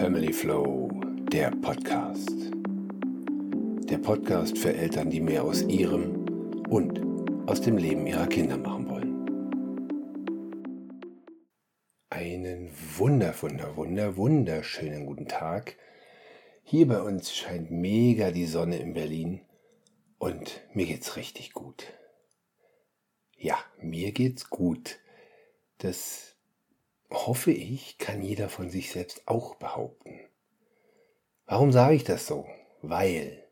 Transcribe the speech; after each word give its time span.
Family 0.00 0.32
Flow, 0.32 0.88
der 1.30 1.50
Podcast. 1.50 2.32
Der 3.84 3.98
Podcast 3.98 4.56
für 4.56 4.72
Eltern, 4.72 5.10
die 5.10 5.20
mehr 5.20 5.44
aus 5.44 5.60
ihrem 5.60 6.24
und 6.70 7.02
aus 7.46 7.60
dem 7.60 7.76
Leben 7.76 8.06
ihrer 8.06 8.26
Kinder 8.26 8.56
machen 8.56 8.88
wollen. 8.88 9.26
Einen 12.08 12.70
wunder, 12.96 13.34
wunder, 13.42 13.76
wunder, 13.76 14.16
wunderschönen 14.16 15.04
guten 15.04 15.28
Tag. 15.28 15.76
Hier 16.62 16.88
bei 16.88 17.02
uns 17.02 17.34
scheint 17.34 17.70
mega 17.70 18.30
die 18.30 18.46
Sonne 18.46 18.78
in 18.78 18.94
Berlin 18.94 19.42
und 20.16 20.62
mir 20.72 20.86
geht's 20.86 21.18
richtig 21.18 21.52
gut. 21.52 21.84
Ja, 23.36 23.58
mir 23.82 24.12
geht's 24.12 24.48
gut. 24.48 24.98
Das 25.76 26.36
hoffe 27.10 27.52
ich, 27.52 27.98
kann 27.98 28.22
jeder 28.22 28.48
von 28.48 28.70
sich 28.70 28.90
selbst 28.90 29.26
auch 29.26 29.56
behaupten. 29.56 30.20
Warum 31.46 31.72
sage 31.72 31.96
ich 31.96 32.04
das 32.04 32.26
so? 32.26 32.46
Weil 32.82 33.44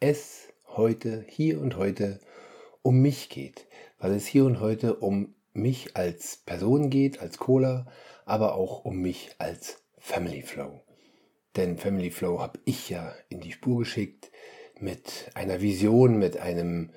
es 0.00 0.48
heute, 0.66 1.24
hier 1.28 1.60
und 1.60 1.76
heute 1.76 2.20
um 2.82 3.00
mich 3.00 3.28
geht, 3.28 3.66
weil 3.98 4.12
es 4.12 4.26
hier 4.26 4.44
und 4.44 4.60
heute 4.60 4.96
um 4.96 5.34
mich 5.52 5.96
als 5.96 6.36
Person 6.38 6.90
geht, 6.90 7.20
als 7.20 7.38
Cola, 7.38 7.86
aber 8.24 8.54
auch 8.54 8.84
um 8.84 9.00
mich 9.00 9.34
als 9.38 9.82
Family 9.98 10.42
Flow. 10.42 10.84
Denn 11.56 11.78
Family 11.78 12.10
Flow 12.10 12.40
habe 12.40 12.60
ich 12.64 12.88
ja 12.90 13.14
in 13.28 13.40
die 13.40 13.52
Spur 13.52 13.80
geschickt 13.80 14.30
mit 14.78 15.30
einer 15.34 15.60
Vision, 15.60 16.18
mit 16.18 16.36
einem, 16.36 16.92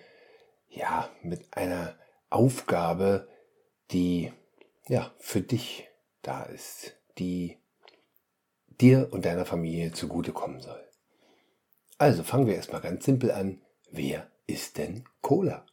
ja, 0.70 1.10
mit 1.24 1.56
einer 1.58 1.96
Aufgabe, 2.30 3.28
die 3.92 4.32
ja 4.88 5.14
für 5.18 5.42
dich 5.42 5.91
da 6.22 6.44
ist, 6.44 6.98
die 7.18 7.58
dir 8.80 9.10
und 9.12 9.26
deiner 9.26 9.46
Familie 9.46 9.92
zugutekommen 9.92 10.62
soll. 10.62 10.84
Also 11.98 12.24
fangen 12.24 12.48
wir 12.48 12.56
erstmal 12.56 12.82
ganz 12.82 13.06
simpel 13.06 13.32
an. 13.32 13.62
Wer 13.92 14.30
ist 14.48 14.78
denn 14.78 15.06
Cola? 15.22 15.66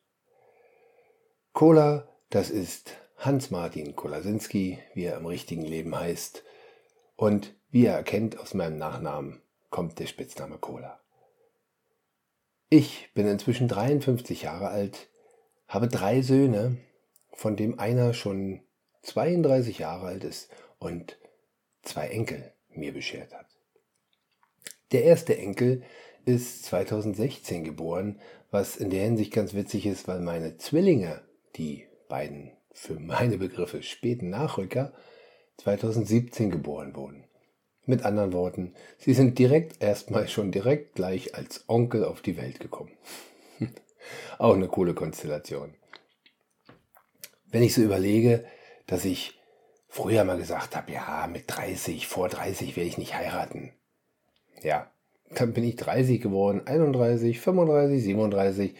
Cola, 1.52 2.06
das 2.30 2.50
ist 2.50 2.92
Hans-Martin 3.16 3.96
Kolasinski, 3.96 4.78
wie 4.94 5.04
er 5.04 5.16
im 5.16 5.26
richtigen 5.26 5.62
Leben 5.62 5.98
heißt. 5.98 6.44
Und 7.16 7.54
wie 7.70 7.86
er 7.86 7.94
erkennt 7.94 8.38
aus 8.38 8.54
meinem 8.54 8.78
Nachnamen, 8.78 9.42
kommt 9.70 9.98
der 9.98 10.06
Spitzname 10.06 10.58
Cola. 10.58 11.00
Ich 12.70 13.10
bin 13.14 13.26
inzwischen 13.26 13.66
53 13.66 14.42
Jahre 14.42 14.68
alt, 14.68 15.08
habe 15.66 15.88
drei 15.88 16.20
Söhne, 16.22 16.76
von 17.32 17.56
dem 17.56 17.78
einer 17.78 18.12
schon 18.12 18.60
32 19.02 19.78
Jahre 19.78 20.06
alt 20.06 20.24
ist 20.24 20.50
und 20.78 21.18
zwei 21.82 22.08
Enkel 22.08 22.52
mir 22.70 22.92
beschert 22.92 23.34
hat. 23.34 23.46
Der 24.92 25.04
erste 25.04 25.36
Enkel 25.36 25.82
ist 26.24 26.64
2016 26.64 27.64
geboren, 27.64 28.20
was 28.50 28.76
in 28.76 28.90
der 28.90 29.02
Hinsicht 29.04 29.32
ganz 29.32 29.54
witzig 29.54 29.86
ist, 29.86 30.08
weil 30.08 30.20
meine 30.20 30.56
Zwillinge, 30.56 31.22
die 31.56 31.86
beiden 32.08 32.52
für 32.72 32.98
meine 32.98 33.38
Begriffe 33.38 33.82
späten 33.82 34.30
Nachrücker, 34.30 34.92
2017 35.58 36.50
geboren 36.50 36.94
wurden. 36.94 37.24
Mit 37.84 38.04
anderen 38.04 38.32
Worten, 38.32 38.74
sie 38.98 39.14
sind 39.14 39.38
direkt 39.38 39.82
erstmal 39.82 40.28
schon 40.28 40.52
direkt 40.52 40.94
gleich 40.94 41.34
als 41.34 41.64
Onkel 41.68 42.04
auf 42.04 42.20
die 42.20 42.36
Welt 42.36 42.60
gekommen. 42.60 42.92
Auch 44.38 44.54
eine 44.54 44.68
coole 44.68 44.94
Konstellation. 44.94 45.74
Wenn 47.50 47.62
ich 47.62 47.74
so 47.74 47.82
überlege, 47.82 48.44
dass 48.88 49.04
ich 49.04 49.38
früher 49.86 50.24
mal 50.24 50.38
gesagt 50.38 50.74
habe, 50.74 50.90
ja, 50.90 51.28
mit 51.30 51.44
30, 51.46 52.08
vor 52.08 52.28
30 52.28 52.76
werde 52.76 52.88
ich 52.88 52.98
nicht 52.98 53.14
heiraten. 53.14 53.72
Ja, 54.62 54.90
dann 55.30 55.52
bin 55.52 55.62
ich 55.62 55.76
30 55.76 56.20
geworden, 56.20 56.66
31, 56.66 57.38
35, 57.38 58.02
37. 58.02 58.74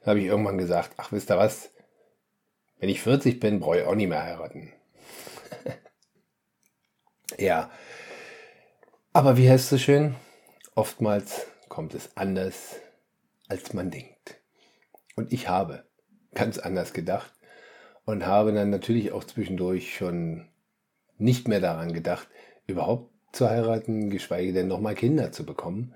Dann 0.00 0.10
habe 0.10 0.20
ich 0.20 0.26
irgendwann 0.26 0.58
gesagt, 0.58 0.92
ach, 0.98 1.10
wisst 1.10 1.30
ihr 1.30 1.38
was? 1.38 1.70
Wenn 2.78 2.88
ich 2.88 3.00
40 3.00 3.40
bin, 3.40 3.58
brauche 3.58 3.80
ich 3.80 3.86
auch 3.86 3.94
nicht 3.94 4.08
mehr 4.08 4.22
heiraten. 4.22 4.72
ja. 7.38 7.70
Aber 9.12 9.36
wie 9.36 9.48
heißt 9.48 9.72
es 9.72 9.80
schön? 9.80 10.14
Oftmals 10.74 11.46
kommt 11.68 11.94
es 11.94 12.16
anders, 12.16 12.76
als 13.48 13.72
man 13.72 13.90
denkt. 13.90 14.40
Und 15.16 15.32
ich 15.32 15.48
habe 15.48 15.84
ganz 16.34 16.58
anders 16.58 16.92
gedacht 16.92 17.33
und 18.04 18.26
habe 18.26 18.52
dann 18.52 18.70
natürlich 18.70 19.12
auch 19.12 19.24
zwischendurch 19.24 19.96
schon 19.96 20.48
nicht 21.18 21.48
mehr 21.48 21.60
daran 21.60 21.92
gedacht, 21.92 22.28
überhaupt 22.66 23.10
zu 23.32 23.48
heiraten, 23.48 24.10
geschweige 24.10 24.52
denn 24.52 24.68
nochmal 24.68 24.94
Kinder 24.94 25.32
zu 25.32 25.44
bekommen. 25.44 25.94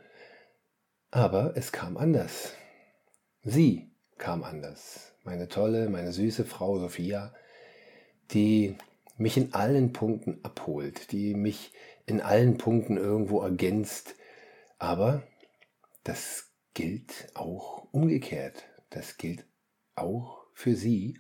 Aber 1.11 1.57
es 1.57 1.73
kam 1.73 1.97
anders. 1.97 2.55
Sie 3.43 3.91
kam 4.19 4.43
anders. 4.43 5.13
Meine 5.25 5.49
tolle, 5.49 5.89
meine 5.89 6.13
süße 6.13 6.45
Frau 6.45 6.79
Sophia, 6.79 7.35
die 8.31 8.77
mich 9.17 9.37
in 9.37 9.55
allen 9.55 9.93
Punkten 9.93 10.39
abholt, 10.43 11.13
die 11.13 11.35
mich 11.35 11.73
in 12.07 12.21
allen 12.21 12.59
Punkten 12.59 12.97
irgendwo 12.97 13.41
ergänzt. 13.41 14.15
Aber 14.79 15.23
das 16.05 16.51
gilt 16.75 17.29
auch 17.35 17.87
umgekehrt. 17.93 18.65
Das 18.91 19.17
gilt 19.19 19.45
auch 19.95 20.47
für 20.55 20.75
sie 20.75 21.19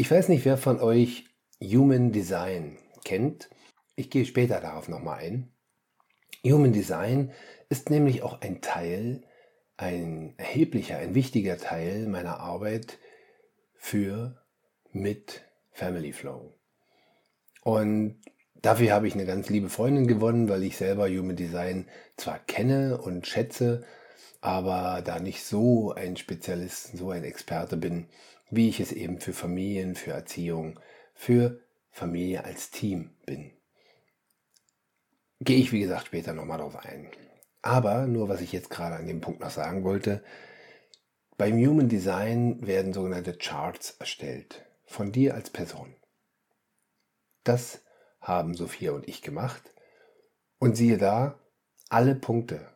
ich 0.00 0.10
weiß 0.10 0.30
nicht, 0.30 0.46
wer 0.46 0.56
von 0.56 0.80
euch 0.80 1.26
Human 1.62 2.10
Design 2.10 2.78
kennt. 3.04 3.50
Ich 3.96 4.08
gehe 4.08 4.24
später 4.24 4.58
darauf 4.58 4.88
nochmal 4.88 5.18
ein. 5.18 5.52
Human 6.42 6.72
Design 6.72 7.32
ist 7.68 7.90
nämlich 7.90 8.22
auch 8.22 8.40
ein 8.40 8.62
Teil, 8.62 9.24
ein 9.76 10.32
erheblicher, 10.38 10.96
ein 10.96 11.14
wichtiger 11.14 11.58
Teil 11.58 12.06
meiner 12.06 12.40
Arbeit 12.40 12.98
für 13.74 14.42
mit 14.90 15.42
Family 15.70 16.14
Flow. 16.14 16.54
Und 17.62 18.22
dafür 18.54 18.92
habe 18.92 19.06
ich 19.06 19.12
eine 19.12 19.26
ganz 19.26 19.50
liebe 19.50 19.68
Freundin 19.68 20.06
gewonnen, 20.06 20.48
weil 20.48 20.62
ich 20.62 20.78
selber 20.78 21.10
Human 21.10 21.36
Design 21.36 21.90
zwar 22.16 22.38
kenne 22.38 23.02
und 23.02 23.26
schätze, 23.26 23.84
aber 24.40 25.02
da 25.02 25.20
nicht 25.20 25.44
so 25.44 25.92
ein 25.92 26.16
Spezialist, 26.16 26.96
so 26.96 27.10
ein 27.10 27.24
Experte 27.24 27.76
bin, 27.76 28.08
wie 28.50 28.68
ich 28.68 28.80
es 28.80 28.92
eben 28.92 29.20
für 29.20 29.32
Familien, 29.32 29.94
für 29.94 30.12
Erziehung, 30.12 30.80
für 31.14 31.60
Familie 31.90 32.44
als 32.44 32.70
Team 32.70 33.10
bin. 33.26 33.52
Gehe 35.40 35.58
ich, 35.58 35.72
wie 35.72 35.80
gesagt, 35.80 36.06
später 36.06 36.32
nochmal 36.32 36.58
drauf 36.58 36.76
ein. 36.76 37.10
Aber 37.62 38.06
nur 38.06 38.28
was 38.28 38.40
ich 38.40 38.52
jetzt 38.52 38.70
gerade 38.70 38.96
an 38.96 39.06
dem 39.06 39.20
Punkt 39.20 39.40
noch 39.40 39.50
sagen 39.50 39.84
wollte, 39.84 40.22
beim 41.36 41.54
Human 41.54 41.88
Design 41.88 42.66
werden 42.66 42.92
sogenannte 42.92 43.34
Charts 43.34 43.96
erstellt, 43.98 44.66
von 44.84 45.12
dir 45.12 45.34
als 45.34 45.50
Person. 45.50 45.94
Das 47.44 47.82
haben 48.20 48.54
Sophia 48.54 48.92
und 48.92 49.08
ich 49.08 49.22
gemacht. 49.22 49.74
Und 50.58 50.76
siehe 50.76 50.98
da, 50.98 51.38
alle 51.88 52.14
Punkte, 52.14 52.68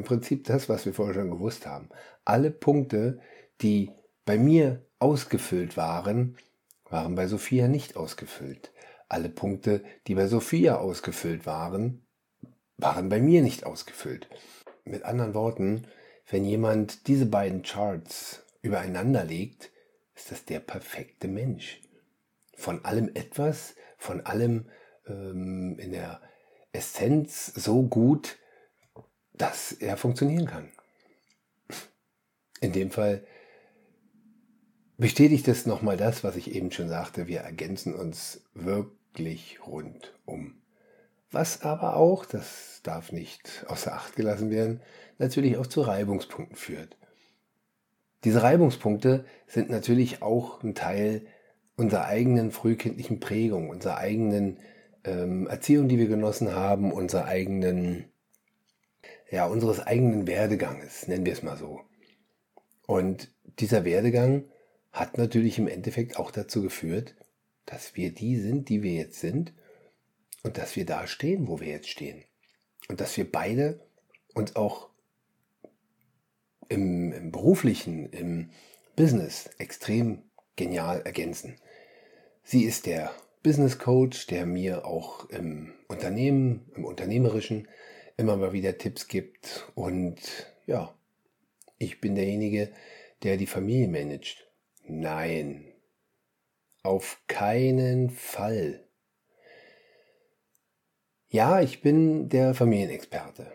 im 0.00 0.04
Prinzip 0.04 0.44
das, 0.44 0.70
was 0.70 0.86
wir 0.86 0.94
vorher 0.94 1.14
schon 1.14 1.30
gewusst 1.30 1.66
haben, 1.66 1.90
alle 2.24 2.50
Punkte, 2.50 3.20
die 3.60 3.90
bei 4.24 4.38
mir 4.38 4.86
ausgefüllt 4.98 5.76
waren, 5.76 6.38
waren 6.88 7.14
bei 7.14 7.26
Sophia 7.26 7.68
nicht 7.68 7.96
ausgefüllt. 7.96 8.72
Alle 9.10 9.28
Punkte, 9.28 9.84
die 10.06 10.14
bei 10.14 10.26
Sophia 10.26 10.78
ausgefüllt 10.78 11.44
waren, 11.44 12.06
waren 12.78 13.10
bei 13.10 13.20
mir 13.20 13.42
nicht 13.42 13.66
ausgefüllt. 13.66 14.28
Mit 14.84 15.02
anderen 15.02 15.34
Worten, 15.34 15.86
wenn 16.30 16.46
jemand 16.46 17.06
diese 17.06 17.26
beiden 17.26 17.62
Charts 17.62 18.42
übereinander 18.62 19.24
legt, 19.24 19.70
ist 20.14 20.30
das 20.30 20.46
der 20.46 20.60
perfekte 20.60 21.28
Mensch. 21.28 21.82
Von 22.56 22.86
allem 22.86 23.10
etwas, 23.12 23.74
von 23.98 24.24
allem 24.24 24.70
ähm, 25.06 25.78
in 25.78 25.92
der 25.92 26.22
Essenz 26.72 27.52
so 27.54 27.82
gut, 27.82 28.38
dass 29.40 29.72
er 29.72 29.96
funktionieren 29.96 30.46
kann. 30.46 30.68
In 32.60 32.72
dem 32.72 32.90
Fall 32.90 33.24
bestätigt 34.98 35.48
es 35.48 35.64
nochmal 35.64 35.96
das, 35.96 36.22
was 36.24 36.36
ich 36.36 36.54
eben 36.54 36.70
schon 36.70 36.88
sagte. 36.88 37.26
Wir 37.26 37.40
ergänzen 37.40 37.94
uns 37.94 38.42
wirklich 38.52 39.58
rundum. 39.66 40.60
Was 41.30 41.62
aber 41.62 41.96
auch, 41.96 42.26
das 42.26 42.80
darf 42.82 43.12
nicht 43.12 43.64
außer 43.68 43.94
Acht 43.94 44.16
gelassen 44.16 44.50
werden, 44.50 44.82
natürlich 45.18 45.56
auch 45.56 45.66
zu 45.66 45.80
Reibungspunkten 45.80 46.56
führt. 46.56 46.96
Diese 48.24 48.42
Reibungspunkte 48.42 49.24
sind 49.46 49.70
natürlich 49.70 50.22
auch 50.22 50.62
ein 50.62 50.74
Teil 50.74 51.26
unserer 51.76 52.04
eigenen 52.04 52.50
frühkindlichen 52.50 53.20
Prägung, 53.20 53.70
unserer 53.70 53.96
eigenen 53.96 54.58
ähm, 55.04 55.46
Erziehung, 55.46 55.88
die 55.88 55.98
wir 55.98 56.08
genossen 56.08 56.54
haben, 56.54 56.92
unserer 56.92 57.24
eigenen, 57.24 58.04
ja, 59.30 59.46
unseres 59.46 59.80
eigenen 59.80 60.26
Werdeganges, 60.26 61.06
nennen 61.08 61.24
wir 61.24 61.32
es 61.32 61.42
mal 61.42 61.56
so. 61.56 61.80
Und 62.86 63.32
dieser 63.60 63.84
Werdegang 63.84 64.44
hat 64.92 65.18
natürlich 65.18 65.58
im 65.58 65.68
Endeffekt 65.68 66.16
auch 66.16 66.30
dazu 66.30 66.62
geführt, 66.62 67.14
dass 67.64 67.94
wir 67.94 68.12
die 68.12 68.36
sind, 68.36 68.68
die 68.68 68.82
wir 68.82 68.92
jetzt 68.92 69.20
sind 69.20 69.52
und 70.42 70.58
dass 70.58 70.74
wir 70.74 70.84
da 70.84 71.06
stehen, 71.06 71.46
wo 71.46 71.60
wir 71.60 71.68
jetzt 71.68 71.88
stehen. 71.88 72.24
Und 72.88 73.00
dass 73.00 73.16
wir 73.16 73.30
beide 73.30 73.80
uns 74.34 74.56
auch 74.56 74.90
im, 76.68 77.12
im 77.12 77.30
beruflichen, 77.30 78.10
im 78.10 78.50
Business 78.96 79.50
extrem 79.58 80.22
genial 80.56 81.02
ergänzen. 81.02 81.56
Sie 82.42 82.64
ist 82.64 82.86
der 82.86 83.12
Business 83.42 83.78
Coach, 83.78 84.26
der 84.26 84.46
mir 84.46 84.84
auch 84.84 85.30
im 85.30 85.72
Unternehmen, 85.88 86.70
im 86.74 86.84
Unternehmerischen 86.84 87.68
immer 88.16 88.36
mal 88.36 88.52
wieder 88.52 88.78
Tipps 88.78 89.08
gibt. 89.08 89.70
Und 89.74 90.18
ja, 90.66 90.94
ich 91.78 92.00
bin 92.00 92.14
derjenige, 92.14 92.70
der 93.22 93.36
die 93.36 93.46
Familie 93.46 93.88
managt. 93.88 94.48
Nein, 94.84 95.64
auf 96.82 97.22
keinen 97.26 98.10
Fall. 98.10 98.84
Ja, 101.28 101.60
ich 101.60 101.80
bin 101.80 102.28
der 102.28 102.54
Familienexperte. 102.54 103.52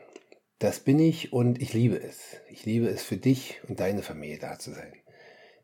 Das 0.59 0.79
bin 0.79 0.99
ich 0.99 1.33
und 1.33 1.61
ich 1.61 1.73
liebe 1.73 2.01
es. 2.01 2.37
Ich 2.49 2.65
liebe 2.65 2.87
es 2.87 3.03
für 3.03 3.17
dich 3.17 3.59
und 3.67 3.79
deine 3.81 4.01
Familie 4.01 4.39
da 4.39 4.57
zu 4.57 4.71
sein. 4.71 4.93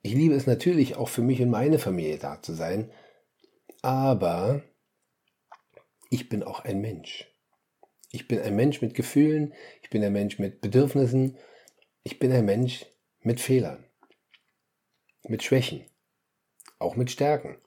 Ich 0.02 0.14
liebe 0.14 0.36
es 0.36 0.48
natürlich 0.48 0.96
auch 0.96 1.10
für 1.10 1.22
mich 1.22 1.42
und 1.42 1.50
meine 1.50 1.80
Familie 1.80 2.18
da 2.18 2.42
zu 2.42 2.54
sein, 2.54 2.92
aber 3.82 4.62
ich 6.10 6.28
bin 6.28 6.44
auch 6.44 6.66
ein 6.66 6.82
Mensch. 6.82 7.31
Ich 8.12 8.28
bin 8.28 8.40
ein 8.42 8.56
Mensch 8.56 8.82
mit 8.82 8.94
Gefühlen, 8.94 9.54
ich 9.82 9.90
bin 9.90 10.04
ein 10.04 10.12
Mensch 10.12 10.38
mit 10.38 10.60
Bedürfnissen, 10.62 11.38
ich 12.04 12.20
bin 12.20 12.32
ein 12.32 12.46
Mensch 12.46 12.86
mit 13.22 13.40
Fehlern, 13.40 13.86
mit 15.24 15.44
Schwächen, 15.44 15.86
auch 16.78 16.96
mit 16.96 17.10
Stärken. 17.10 17.58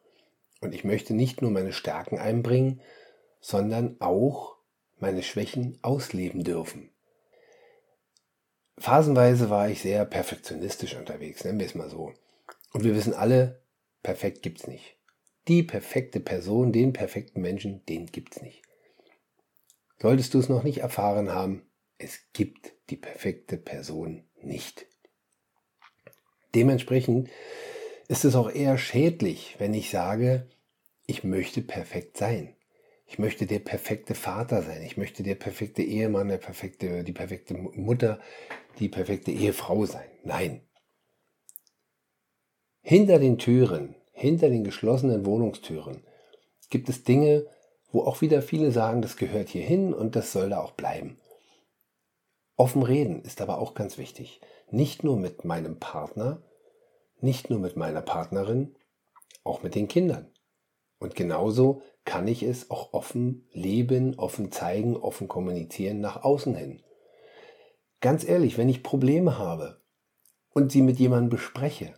Und 0.61 0.75
ich 0.75 0.85
möchte 0.85 1.15
nicht 1.15 1.41
nur 1.41 1.51
meine 1.51 1.73
Stärken 1.73 2.19
einbringen, 2.19 2.81
sondern 3.41 3.97
auch 4.01 4.57
meine 4.99 5.23
Schwächen 5.23 5.79
ausleben 5.83 6.45
dürfen. 6.45 6.91
Phasenweise 8.79 9.51
war 9.51 9.69
ich 9.69 9.81
sehr 9.81 10.05
perfektionistisch 10.05 10.97
unterwegs, 10.97 11.45
nennen 11.45 11.61
wir 11.61 11.67
es 11.67 11.75
mal 11.75 11.89
so. 11.89 12.13
Und 12.73 12.85
wir 12.85 12.95
wissen 12.95 13.15
alle, 13.15 13.63
perfekt 14.03 14.43
gibt's 14.43 14.67
nicht. 14.67 14.97
Die 15.49 15.63
perfekte 15.63 16.21
Person, 16.21 16.73
den 16.73 16.93
perfekten 16.93 17.41
Menschen, 17.41 17.85
den 17.87 18.07
gibt's 18.07 18.43
nicht. 18.43 18.63
Solltest 20.01 20.35
du 20.35 20.39
es 20.39 20.49
noch 20.49 20.63
nicht 20.63 20.79
erfahren 20.79 21.31
haben, 21.31 21.63
es 21.99 22.21
gibt 22.33 22.73
die 22.91 22.97
perfekte 22.97 23.57
Person 23.57 24.25
nicht. 24.43 24.87
Dementsprechend 26.55 27.31
ist 28.09 28.25
es 28.25 28.35
auch 28.35 28.51
eher 28.51 28.79
schädlich, 28.79 29.57
wenn 29.59 29.75
ich 29.75 29.91
sage, 29.91 30.49
ich 31.07 31.25
möchte 31.25 31.63
perfekt 31.63 32.17
sein. 32.17 32.55
Ich 33.07 33.19
möchte 33.19 33.47
der 33.47 33.59
perfekte 33.59 34.15
Vater 34.15 34.63
sein. 34.63 34.83
Ich 34.83 34.97
möchte 34.97 35.23
der 35.23 35.35
perfekte 35.35 35.83
Ehemann, 35.83 36.29
der 36.29 36.39
perfekte, 36.39 37.05
die 37.05 37.13
perfekte 37.13 37.55
Mutter, 37.55 38.21
die 38.79 38.89
perfekte 38.89 39.31
Ehefrau 39.31 39.85
sein. 39.85 40.09
Nein. 40.23 40.63
Hinter 42.81 43.19
den 43.19 43.39
Türen, 43.39 43.95
hinter 44.13 44.49
den 44.49 44.65
geschlossenen 44.65 45.27
Wohnungstüren 45.27 46.03
gibt 46.75 46.89
es 46.89 47.05
Dinge, 47.05 47.47
wo 47.95 48.03
auch 48.03 48.21
wieder 48.21 48.43
viele 48.43 48.73
sagen, 48.73 49.03
das 49.03 49.17
gehört 49.17 49.49
hier 49.49 49.63
hin 49.63 49.95
und 49.95 50.17
das 50.17 50.33
soll 50.33 50.51
da 50.51 50.61
auch 50.61 50.73
bleiben. 50.73 51.17
Offen 52.57 52.83
reden 52.83 53.23
ist 53.23 53.41
aber 53.41 53.59
auch 53.59 53.75
ganz 53.75 53.99
wichtig. 53.99 54.41
Nicht 54.69 55.05
nur 55.05 55.17
mit 55.17 55.45
meinem 55.45 55.79
Partner, 55.79 56.43
nicht 57.21 57.51
nur 57.51 57.61
mit 57.61 57.77
meiner 57.77 58.03
Partnerin, 58.03 58.75
auch 59.45 59.63
mit 59.63 59.77
den 59.77 59.87
Kindern. 59.87 60.27
Und 60.99 61.15
genauso 61.15 61.83
kann 62.05 62.27
ich 62.27 62.43
es 62.43 62.69
auch 62.69 62.93
offen 62.93 63.47
leben, 63.53 64.19
offen 64.19 64.51
zeigen, 64.51 64.97
offen 64.97 65.29
kommunizieren 65.29 66.01
nach 66.01 66.25
außen 66.25 66.57
hin. 66.57 66.83
Ganz 68.01 68.25
ehrlich, 68.27 68.59
wenn 68.59 68.69
ich 68.69 68.83
Probleme 68.83 69.39
habe 69.39 69.81
und 70.51 70.73
sie 70.73 70.83
mit 70.83 70.99
jemandem 70.99 71.31
bespreche, 71.31 71.95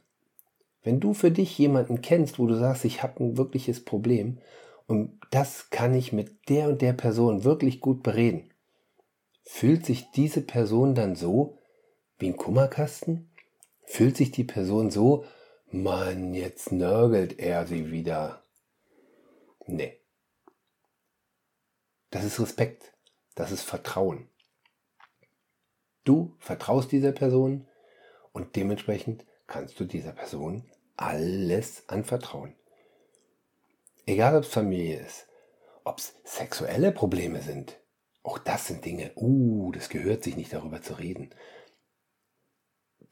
wenn 0.82 1.00
du 1.00 1.14
für 1.14 1.30
dich 1.30 1.56
jemanden 1.56 2.02
kennst, 2.02 2.38
wo 2.38 2.46
du 2.46 2.54
sagst, 2.54 2.84
ich 2.84 3.02
habe 3.02 3.24
ein 3.24 3.38
wirkliches 3.38 3.82
Problem 3.82 4.40
und 4.86 5.20
das 5.30 5.70
kann 5.70 5.94
ich 5.94 6.12
mit 6.12 6.48
der 6.48 6.68
und 6.68 6.82
der 6.82 6.92
Person 6.92 7.44
wirklich 7.44 7.80
gut 7.80 8.02
bereden, 8.02 8.52
fühlt 9.42 9.84
sich 9.86 10.10
diese 10.12 10.42
Person 10.42 10.94
dann 10.94 11.16
so 11.16 11.58
wie 12.18 12.28
ein 12.28 12.36
Kummerkasten? 12.36 13.30
Fühlt 13.84 14.16
sich 14.16 14.30
die 14.30 14.44
Person 14.44 14.90
so, 14.90 15.24
Mann, 15.70 16.34
jetzt 16.34 16.72
nörgelt 16.72 17.38
er 17.38 17.66
sie 17.66 17.90
wieder. 17.90 18.44
Nee. 19.66 20.00
Das 22.10 22.24
ist 22.24 22.40
Respekt. 22.40 22.94
Das 23.34 23.52
ist 23.52 23.62
Vertrauen. 23.62 24.28
Du 26.04 26.36
vertraust 26.38 26.92
dieser 26.92 27.12
Person 27.12 27.68
und 28.32 28.56
dementsprechend 28.56 29.26
kannst 29.46 29.78
du 29.78 29.84
dieser 29.84 30.12
Person 30.12 30.70
alles 30.96 31.88
anvertrauen. 31.88 32.54
Egal 34.06 34.36
ob 34.36 34.44
es 34.44 34.50
Familie 34.50 35.00
ist, 35.00 35.26
ob 35.84 35.98
es 35.98 36.14
sexuelle 36.24 36.92
Probleme 36.92 37.42
sind, 37.42 37.78
auch 38.22 38.38
das 38.38 38.66
sind 38.68 38.84
Dinge, 38.84 39.12
uh, 39.16 39.72
das 39.72 39.88
gehört 39.88 40.24
sich 40.24 40.36
nicht 40.36 40.52
darüber 40.52 40.80
zu 40.80 40.94
reden. 40.94 41.30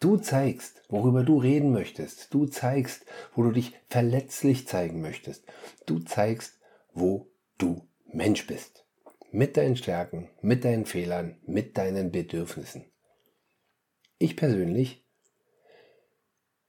Du 0.01 0.17
zeigst, 0.17 0.83
worüber 0.89 1.23
du 1.23 1.39
reden 1.39 1.73
möchtest. 1.73 2.33
Du 2.35 2.47
zeigst, 2.47 3.07
wo 3.35 3.43
du 3.43 3.53
dich 3.53 3.75
verletzlich 3.89 4.69
zeigen 4.69 5.01
möchtest. 5.01 5.45
Du 5.87 6.01
zeigst, 6.01 6.59
wo 6.93 7.31
du 7.59 7.89
Mensch 8.07 8.47
bist 8.47 8.85
mit 9.31 9.57
deinen 9.57 9.77
Stärken, 9.77 10.31
mit 10.43 10.65
deinen 10.65 10.87
Fehlern, 10.87 11.39
mit 11.45 11.77
deinen 11.77 12.13
Bedürfnissen. 12.13 12.85
Ich 14.19 14.37
persönlich 14.37 15.05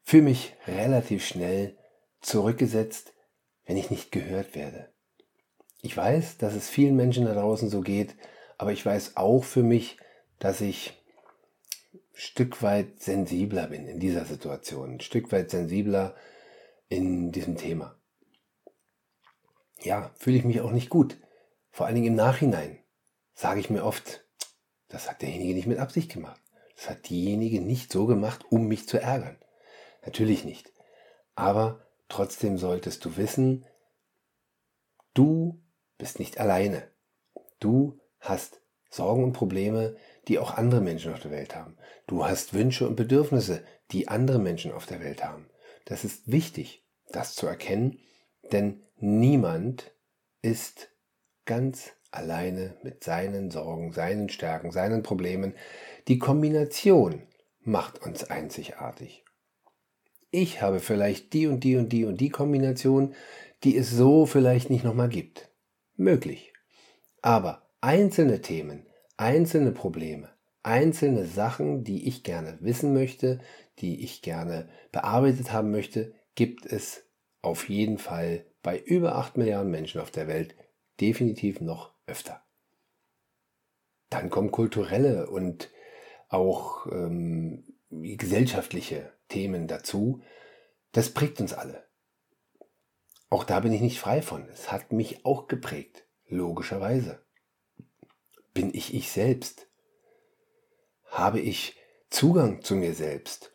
fühle 0.04 0.24
mich 0.24 0.56
relativ 0.66 1.26
schnell 1.26 1.78
zurückgesetzt, 2.22 3.14
wenn 3.66 3.78
ich 3.78 3.90
nicht 3.90 4.12
gehört 4.12 4.56
werde. 4.56 4.90
Ich 5.82 5.96
weiß, 5.96 6.38
dass 6.38 6.54
es 6.54 6.70
vielen 6.70 6.96
Menschen 6.96 7.26
da 7.26 7.34
draußen 7.34 7.70
so 7.70 7.82
geht, 7.82 8.16
aber 8.58 8.72
ich 8.72 8.86
weiß 8.86 9.18
auch 9.18 9.44
für 9.44 9.64
mich, 9.64 9.98
dass 10.40 10.62
ich 10.62 10.94
ein 11.94 12.00
Stück 12.14 12.64
weit 12.64 13.02
sensibler 13.02 13.68
bin 13.68 13.88
in 13.88 14.00
dieser 14.00 14.26
Situation, 14.26 14.96
ein 14.96 15.02
Stück 15.02 15.32
weit 15.32 15.52
sensibler 15.52 16.16
in 16.90 17.32
diesem 17.32 17.58
Thema. 17.58 17.96
Ja, 19.82 20.12
fühle 20.16 20.38
ich 20.38 20.46
mich 20.46 20.62
auch 20.62 20.72
nicht 20.72 20.90
gut. 20.90 21.18
Vor 21.72 21.86
allen 21.86 21.96
Dingen 21.96 22.08
im 22.08 22.16
Nachhinein 22.16 22.80
sage 23.34 23.60
ich 23.60 23.70
mir 23.70 23.84
oft, 23.84 24.26
das 24.88 25.10
hat 25.10 25.22
derjenige 25.22 25.54
nicht 25.54 25.68
mit 25.68 25.78
Absicht 25.78 26.12
gemacht. 26.12 26.42
Das 26.76 26.90
hat 26.90 27.10
diejenige 27.10 27.62
nicht 27.62 27.92
so 27.92 28.06
gemacht, 28.06 28.46
um 28.50 28.68
mich 28.68 28.88
zu 28.88 29.00
ärgern. 29.00 29.38
Natürlich 30.06 30.46
nicht. 30.46 30.72
Aber 31.36 31.85
trotzdem 32.10 32.58
solltest 32.58 33.04
du 33.06 33.18
wissen, 33.18 33.66
du 35.14 35.62
bist 35.98 36.20
nicht 36.20 36.40
alleine. 36.40 36.84
Du 37.60 38.00
hast 38.20 38.62
Sorgen 38.90 39.24
und 39.24 39.34
Probleme, 39.34 39.96
die 40.28 40.40
auch 40.40 40.56
andere 40.56 40.82
Menschen 40.82 41.14
auf 41.14 41.20
der 41.20 41.32
Welt 41.32 41.56
haben. 41.56 41.78
Du 42.08 42.26
hast 42.26 42.54
Wünsche 42.54 42.88
und 42.88 42.96
Bedürfnisse, 42.96 43.64
die 43.92 44.08
andere 44.08 44.40
Menschen 44.40 44.72
auf 44.72 44.86
der 44.86 45.00
Welt 45.00 45.24
haben. 45.24 45.50
Das 45.86 46.04
ist 46.04 46.32
wichtig, 46.32 46.84
das 47.10 47.36
zu 47.36 47.48
erkennen, 47.48 48.00
denn 48.52 48.82
niemand 48.98 49.92
ist 50.42 50.90
ganz 51.46 51.92
alleine 52.12 52.76
mit 52.84 53.04
seinen 53.04 53.52
Sorgen, 53.52 53.92
seinen 53.92 54.30
Stärken, 54.30 54.72
seinen 54.72 55.04
Problemen. 55.04 55.54
Die 56.08 56.18
Kombination 56.18 57.24
macht 57.62 58.02
uns 58.02 58.24
einzigartig. 58.24 59.26
Ich 60.38 60.62
habe 60.62 60.82
vielleicht 60.82 61.32
die 61.32 61.48
und 61.48 61.64
die 61.64 61.78
und 61.78 61.94
die 61.94 62.04
und 62.04 62.20
die 62.20 62.28
Kombination, 62.28 63.16
die 63.64 63.78
es 63.78 63.90
so 63.90 64.26
vielleicht 64.26 64.70
nicht 64.70 64.84
nochmal 64.84 65.08
gibt. 65.08 65.50
Möglich. 65.96 66.52
Aber 67.22 67.70
einzelne 67.80 68.42
Themen, 68.42 68.86
einzelne 69.16 69.72
Probleme, 69.72 70.30
einzelne 70.62 71.26
Sachen, 71.26 71.86
die 71.86 72.06
ich 72.06 72.24
gerne 72.24 72.58
wissen 72.60 72.94
möchte, 72.94 73.40
die 73.80 74.04
ich 74.04 74.22
gerne 74.22 74.68
bearbeitet 74.92 75.54
haben 75.54 75.72
möchte, 75.72 76.14
gibt 76.36 76.66
es 76.66 77.06
auf 77.42 77.70
jeden 77.70 77.98
Fall 77.98 78.46
bei 78.62 78.78
über 78.78 79.16
8 79.16 79.38
Milliarden 79.38 79.72
Menschen 79.72 80.02
auf 80.02 80.12
der 80.12 80.28
Welt 80.28 80.54
definitiv 81.00 81.62
noch 81.62 81.94
öfter. 82.08 82.44
Dann 84.10 84.30
kommen 84.30 84.52
kulturelle 84.52 85.30
und 85.30 85.72
auch 86.28 86.88
ähm, 86.88 87.64
gesellschaftliche 87.90 89.15
Themen 89.28 89.68
dazu. 89.68 90.22
Das 90.92 91.10
prägt 91.10 91.42
uns 91.42 91.54
alle. 91.54 91.86
Auch 93.30 93.44
da 93.44 93.60
bin 93.60 93.74
ich 93.74 93.82
nicht 93.82 94.00
frei 94.00 94.22
von. 94.22 94.48
Es 94.50 94.72
hat 94.72 94.92
mich 94.92 95.26
auch 95.26 95.48
geprägt, 95.48 96.06
logischerweise. 96.28 97.20
Bin 98.54 98.74
ich 98.74 98.94
ich 98.94 99.12
selbst? 99.12 99.68
Habe 101.08 101.40
ich 101.40 101.78
Zugang 102.10 102.62
zu 102.62 102.76
mir 102.76 102.94
selbst? 102.94 103.52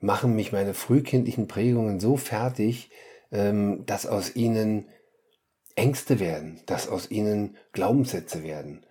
Machen 0.00 0.34
mich 0.34 0.52
meine 0.52 0.74
frühkindlichen 0.74 1.48
Prägungen 1.48 1.98
so 1.98 2.16
fertig, 2.16 2.90
ähm, 3.30 3.84
dass 3.86 4.06
aus 4.06 4.36
ihnen 4.36 4.88
Ängste 5.74 6.20
werden, 6.20 6.60
dass 6.66 6.88
aus 6.88 7.10
ihnen 7.10 7.56
Glaubenssätze 7.72 8.42
werden. 8.42 8.84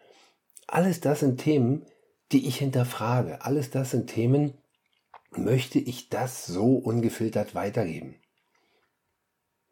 Alles 0.68 1.02
das 1.02 1.20
sind 1.20 1.40
Themen, 1.40 1.86
die 2.32 2.48
ich 2.48 2.58
hinterfrage. 2.58 3.42
Alles 3.42 3.70
das 3.70 3.92
sind 3.92 4.08
Themen, 4.10 4.58
möchte 5.38 5.80
ich 5.80 6.10
das 6.10 6.46
so 6.46 6.76
ungefiltert 6.76 7.56
weitergeben? 7.56 8.16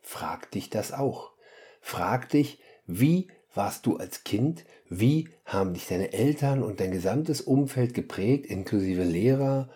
Frag 0.02 0.52
dich 0.52 0.70
das 0.70 0.92
auch. 0.92 1.34
Frag 1.82 2.30
dich, 2.30 2.60
wie 2.86 3.30
warst 3.54 3.86
du 3.86 3.98
als 3.98 4.24
Kind? 4.24 4.66
Wie 4.90 5.30
haben 5.46 5.74
dich 5.74 5.88
deine 5.88 6.14
Eltern 6.14 6.62
und 6.62 6.80
dein 6.80 6.92
gesamtes 6.92 7.42
Umfeld 7.42 7.94
geprägt, 7.94 8.46
inklusive 8.46 9.04
Lehrer, 9.04 9.70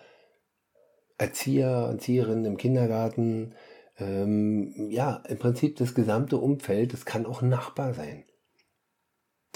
Erzieher, 1.18 1.88
Erzieherinnen 1.90 2.44
im 2.44 2.56
Kindergarten? 2.56 3.54
Ähm, 3.98 4.90
ja, 4.90 5.22
im 5.28 5.38
Prinzip 5.38 5.76
das 5.76 5.94
gesamte 5.94 6.38
Umfeld. 6.38 6.94
Es 6.94 7.04
kann 7.04 7.26
auch 7.26 7.42
Nachbar 7.42 7.94
sein. 7.94 8.24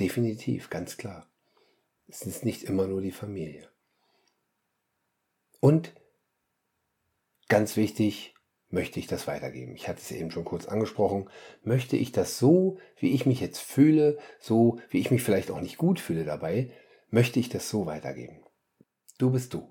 Definitiv, 0.00 0.70
ganz 0.70 0.96
klar. 0.96 1.26
Es 2.08 2.22
ist 2.22 2.44
nicht 2.44 2.64
immer 2.64 2.86
nur 2.86 3.00
die 3.00 3.12
Familie. 3.12 3.68
Und 5.60 5.94
ganz 7.54 7.76
wichtig, 7.76 8.34
möchte 8.68 8.98
ich 8.98 9.06
das 9.06 9.28
weitergeben? 9.28 9.76
Ich 9.76 9.86
hatte 9.86 10.00
es 10.00 10.10
eben 10.10 10.32
schon 10.32 10.44
kurz 10.44 10.66
angesprochen. 10.66 11.30
Möchte 11.62 11.96
ich 11.96 12.10
das 12.10 12.36
so, 12.36 12.78
wie 12.96 13.12
ich 13.12 13.26
mich 13.26 13.40
jetzt 13.40 13.60
fühle, 13.60 14.18
so 14.40 14.80
wie 14.90 14.98
ich 14.98 15.12
mich 15.12 15.22
vielleicht 15.22 15.52
auch 15.52 15.60
nicht 15.60 15.78
gut 15.78 16.00
fühle 16.00 16.24
dabei, 16.24 16.72
möchte 17.10 17.38
ich 17.38 17.48
das 17.48 17.70
so 17.70 17.86
weitergeben? 17.86 18.42
Du 19.18 19.30
bist 19.30 19.54
du. 19.54 19.70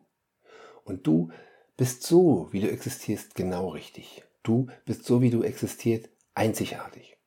Und 0.86 1.06
du 1.06 1.32
bist 1.76 2.04
so, 2.04 2.48
wie 2.52 2.62
du 2.62 2.72
existierst, 2.72 3.36
genau 3.36 3.68
richtig. 3.68 4.24
Du 4.44 4.68
bist 4.86 5.04
so, 5.04 5.22
wie 5.22 5.30
du 5.30 5.44
existierst, 5.44 6.08
einzigartig. 6.36 7.18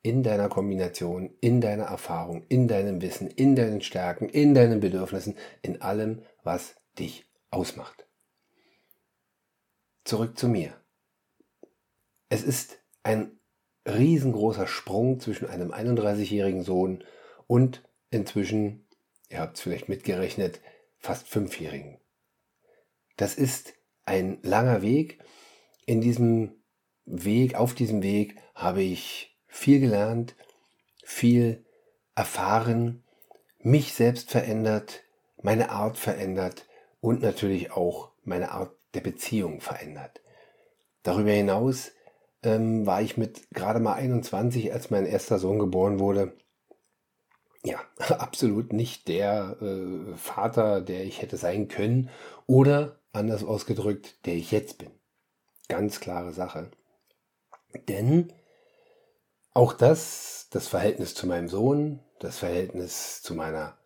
In 0.00 0.22
deiner 0.22 0.48
Kombination, 0.48 1.34
in 1.42 1.60
deiner 1.60 1.84
Erfahrung, 1.84 2.46
in 2.48 2.66
deinem 2.66 3.02
Wissen, 3.02 3.28
in 3.28 3.54
deinen 3.56 3.82
Stärken, 3.82 4.30
in 4.30 4.54
deinen 4.54 4.80
Bedürfnissen, 4.80 5.36
in 5.60 5.82
allem, 5.82 6.22
was 6.44 6.76
dich 6.98 7.26
ausmacht. 7.50 8.05
Zurück 10.06 10.38
zu 10.38 10.46
mir. 10.46 10.72
Es 12.28 12.44
ist 12.44 12.78
ein 13.02 13.40
riesengroßer 13.84 14.68
Sprung 14.68 15.18
zwischen 15.18 15.48
einem 15.48 15.72
31-jährigen 15.72 16.62
Sohn 16.62 17.02
und 17.48 17.82
inzwischen, 18.10 18.86
ihr 19.30 19.40
habt 19.40 19.56
es 19.56 19.62
vielleicht 19.62 19.88
mitgerechnet, 19.88 20.60
fast 21.00 21.26
fünfjährigen. 21.26 21.98
Das 23.16 23.34
ist 23.34 23.74
ein 24.04 24.38
langer 24.42 24.80
Weg. 24.80 25.18
In 25.86 26.00
diesem 26.00 26.54
Weg, 27.04 27.56
auf 27.56 27.74
diesem 27.74 28.04
Weg 28.04 28.36
habe 28.54 28.82
ich 28.82 29.36
viel 29.48 29.80
gelernt, 29.80 30.36
viel 31.02 31.66
erfahren, 32.14 33.02
mich 33.58 33.92
selbst 33.92 34.30
verändert, 34.30 35.02
meine 35.42 35.70
Art 35.70 35.98
verändert 35.98 36.64
und 37.00 37.22
natürlich 37.22 37.72
auch 37.72 38.12
meine 38.22 38.52
Art 38.52 38.75
der 38.96 39.02
Beziehung 39.02 39.60
verändert. 39.60 40.22
Darüber 41.02 41.30
hinaus 41.30 41.92
ähm, 42.42 42.86
war 42.86 43.02
ich 43.02 43.16
mit 43.16 43.50
gerade 43.50 43.78
mal 43.78 43.94
21, 43.94 44.72
als 44.72 44.90
mein 44.90 45.06
erster 45.06 45.38
Sohn 45.38 45.58
geboren 45.58 46.00
wurde, 46.00 46.36
ja, 47.64 47.80
absolut 48.18 48.72
nicht 48.72 49.08
der 49.08 49.56
äh, 49.60 50.16
Vater, 50.16 50.80
der 50.80 51.04
ich 51.04 51.20
hätte 51.20 51.36
sein 51.36 51.68
können 51.68 52.10
oder 52.46 53.00
anders 53.12 53.44
ausgedrückt, 53.44 54.24
der 54.26 54.34
ich 54.34 54.52
jetzt 54.52 54.78
bin. 54.78 54.90
Ganz 55.68 56.00
klare 56.00 56.32
Sache. 56.32 56.70
Denn 57.88 58.32
auch 59.52 59.72
das, 59.72 60.48
das 60.50 60.68
Verhältnis 60.68 61.14
zu 61.14 61.26
meinem 61.26 61.48
Sohn, 61.48 62.00
das 62.20 62.38
Verhältnis 62.38 63.22
zu 63.22 63.34
meiner 63.34 63.76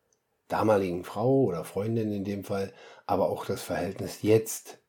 damaligen 0.48 1.04
Frau 1.04 1.44
oder 1.44 1.64
Freundin 1.64 2.12
in 2.12 2.24
dem 2.24 2.44
Fall, 2.44 2.72
aber 3.06 3.30
auch 3.30 3.46
das 3.46 3.62
Verhältnis 3.62 4.22
jetzt. 4.22 4.79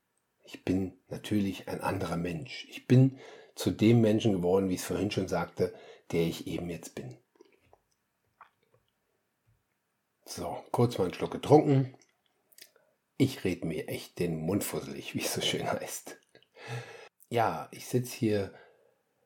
Ich 0.54 0.66
bin 0.66 1.00
natürlich 1.08 1.70
ein 1.70 1.80
anderer 1.80 2.18
Mensch. 2.18 2.68
Ich 2.70 2.86
bin 2.86 3.18
zu 3.56 3.72
dem 3.72 4.02
Menschen 4.02 4.34
geworden, 4.34 4.68
wie 4.68 4.74
ich 4.74 4.82
es 4.82 4.86
vorhin 4.86 5.10
schon 5.10 5.30
sagte, 5.30 5.74
der 6.12 6.24
ich 6.24 6.46
eben 6.46 6.70
jetzt 6.70 6.94
bin. 6.94 7.18
So, 10.26 10.62
kurz 10.72 10.98
mal 10.98 11.06
einen 11.06 11.14
Schluck 11.14 11.32
getrunken. 11.32 11.96
Ich 13.16 13.46
rede 13.46 13.66
mir 13.66 13.88
echt 13.88 14.20
den 14.20 14.42
Mund 14.42 14.66
fusselig, 14.66 15.16
wie 15.16 15.22
es 15.22 15.34
so 15.34 15.40
schön 15.40 15.72
heißt. 15.72 16.20
Ja, 17.30 17.70
ich 17.72 17.86
sitze 17.86 18.14
hier 18.14 18.54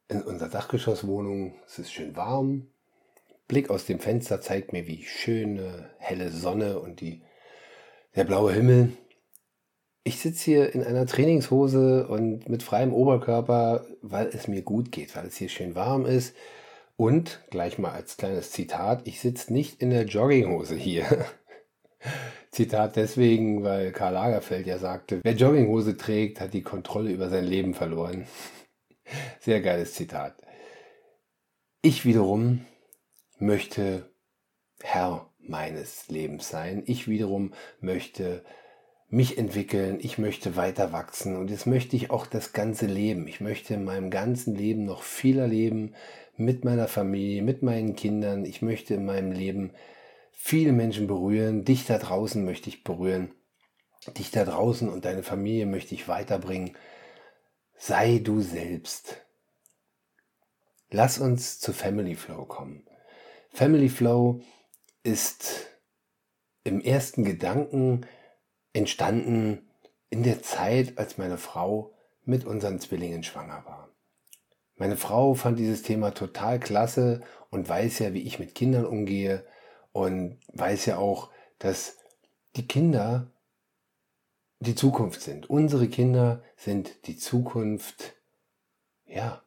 in 0.08 0.22
unserer 0.22 0.50
Dachgeschosswohnung. 0.50 1.60
Es 1.65 1.79
ist 1.79 1.91
schön 1.91 2.15
warm. 2.15 2.72
Blick 3.48 3.72
aus 3.72 3.86
dem 3.86 4.00
Fenster 4.00 4.41
zeigt 4.41 4.74
mir, 4.74 4.86
wie 4.86 5.03
schöne, 5.03 5.89
helle 5.98 6.29
Sonne 6.29 6.79
und 6.79 7.01
die, 7.01 7.24
der 8.13 8.25
blaue 8.25 8.53
Himmel 8.53 8.96
ich 10.07 10.19
sitze 10.19 10.43
hier 10.43 10.75
in 10.75 10.83
einer 10.83 11.07
Trainingshose 11.07 12.07
und 12.07 12.47
mit 12.47 12.62
freiem 12.62 12.93
Oberkörper, 12.93 13.88
weil 14.03 14.27
es 14.27 14.47
mir 14.47 14.62
gut 14.62 14.91
geht, 14.91 15.15
weil 15.15 15.25
es 15.25 15.35
hier 15.35 15.50
schön 15.50 15.74
warm 15.74 16.05
ist. 16.05 16.35
Und 16.95 17.41
gleich 17.50 17.79
mal 17.79 17.91
als 17.91 18.15
kleines 18.15 18.51
Zitat, 18.51 19.07
ich 19.07 19.19
sitze 19.19 19.51
nicht 19.51 19.81
in 19.81 19.89
der 19.89 20.05
Jogginghose 20.05 20.75
hier. 20.75 21.05
Zitat 22.51 22.95
deswegen, 22.95 23.63
weil 23.63 23.91
Karl 23.91 24.13
Lagerfeld 24.13 24.67
ja 24.67 24.77
sagte, 24.77 25.21
wer 25.24 25.33
Jogginghose 25.33 25.97
trägt, 25.97 26.39
hat 26.39 26.53
die 26.53 26.62
Kontrolle 26.62 27.09
über 27.09 27.29
sein 27.29 27.43
Leben 27.43 27.74
verloren. 27.74 28.27
Sehr 29.39 29.59
geiles 29.59 29.95
Zitat. 29.95 30.35
Ich 31.81 32.05
wiederum 32.05 32.63
möchte 33.39 34.07
Herr 34.83 35.31
meines 35.39 36.09
Lebens 36.09 36.47
sein. 36.47 36.83
Ich 36.85 37.07
wiederum 37.07 37.53
möchte 37.79 38.43
mich 39.07 39.38
entwickeln, 39.38 40.00
ich 40.01 40.17
möchte 40.17 40.55
weiter 40.55 40.91
wachsen 40.91 41.35
und 41.35 41.50
jetzt 41.50 41.67
möchte 41.67 41.95
ich 41.95 42.09
auch 42.09 42.25
das 42.25 42.53
ganze 42.53 42.88
Leben. 42.88 43.27
Ich 43.27 43.39
möchte 43.39 43.74
in 43.74 43.83
meinem 43.83 44.09
ganzen 44.09 44.55
Leben 44.55 44.85
noch 44.85 45.03
viel 45.03 45.39
erleben 45.39 45.93
mit 46.38 46.65
meiner 46.65 46.88
Familie, 46.88 47.41
mit 47.41 47.62
meinen 47.62 47.95
Kindern. 47.95 48.45
Ich 48.45 48.62
möchte 48.62 48.95
in 48.95 49.05
meinem 49.05 49.31
Leben 49.31 49.71
viele 50.31 50.71
Menschen 50.71 51.07
berühren. 51.07 51.63
Dich 51.65 51.85
da 51.85 51.97
draußen 51.97 52.43
möchte 52.43 52.69
ich 52.69 52.83
berühren. 52.83 53.31
Dich 54.17 54.31
da 54.31 54.43
draußen 54.43 54.89
und 54.89 55.05
deine 55.05 55.24
Familie 55.24 55.65
möchte 55.65 55.95
ich 55.95 56.07
weiterbringen. 56.07 56.75
Sei 57.77 58.19
du 58.19 58.41
selbst. 58.41 59.21
Lass 60.89 61.19
uns 61.19 61.59
zu 61.59 61.74
Family 61.74 62.15
Flow 62.15 62.45
kommen. 62.45 62.85
Family 63.51 63.89
Flow 63.89 64.41
ist 65.03 65.67
im 66.63 66.81
ersten 66.81 67.24
Gedanken 67.24 68.05
entstanden 68.75 69.67
in 70.10 70.24
der 70.24 70.41
Zeit, 70.41 70.98
als 70.98 71.17
meine 71.17 71.38
Frau 71.38 71.94
mit 72.24 72.46
unseren 72.46 72.79
Zwillingen 72.79 73.24
schwanger 73.24 73.63
war. 73.65 73.89
Meine 74.75 74.98
Frau 74.98 75.34
fand 75.34 75.58
dieses 75.58 75.82
Thema 75.82 76.12
total 76.12 76.60
klasse 76.60 77.22
und 77.50 77.70
weiß 77.70 78.00
ja, 78.00 78.13
wie 78.13 78.24
ich 78.24 78.39
mit 78.39 78.53
Kindern 78.53 78.86
umgehe 78.86 79.46
und 79.94 80.39
weiß 80.53 80.86
ja 80.88 80.98
auch, 80.98 81.32
dass 81.60 81.98
die 82.58 82.67
Kinder 82.67 83.32
die 84.60 84.75
Zukunft 84.75 85.22
sind. 85.22 85.50
Unsere 85.50 85.88
Kinder 85.88 86.44
sind 86.58 87.08
die 87.08 87.15
Zukunft, 87.15 88.15
ja, 89.05 89.44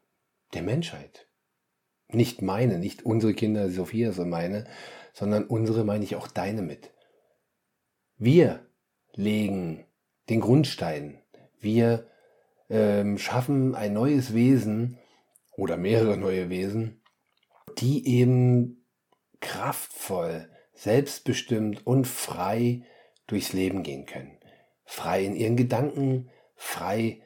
der 0.55 0.63
Menschheit. 0.63 1.27
Nicht 2.09 2.41
meine, 2.41 2.79
nicht 2.79 3.05
unsere 3.05 3.35
Kinder, 3.35 3.69
Sophia 3.71 4.13
so 4.13 4.25
meine, 4.25 4.67
sondern 5.13 5.45
unsere 5.45 5.85
meine 5.85 6.05
ich 6.05 6.17
auch 6.17 6.29
deine 6.29 6.63
mit. 6.63 6.91
Wir 8.17 8.68
legen 9.19 9.85
den 10.31 10.41
Grundstein. 10.41 11.19
Wir 11.59 12.07
ähm, 12.71 13.19
schaffen 13.19 13.75
ein 13.75 13.93
neues 13.93 14.33
Wesen 14.33 14.99
oder 15.57 15.77
mehrere 15.77 16.17
neue 16.17 16.49
Wesen, 16.51 17.03
die 17.79 18.07
eben 18.07 18.87
kraftvoll, 19.41 20.49
selbstbestimmt 20.73 21.85
und 21.85 22.07
frei 22.07 22.83
durchs 23.27 23.53
Leben 23.53 23.83
gehen 23.83 24.07
können. 24.07 24.39
Frei 24.85 25.25
in 25.25 25.35
ihren 25.35 25.57
Gedanken, 25.57 26.31
frei 26.55 27.21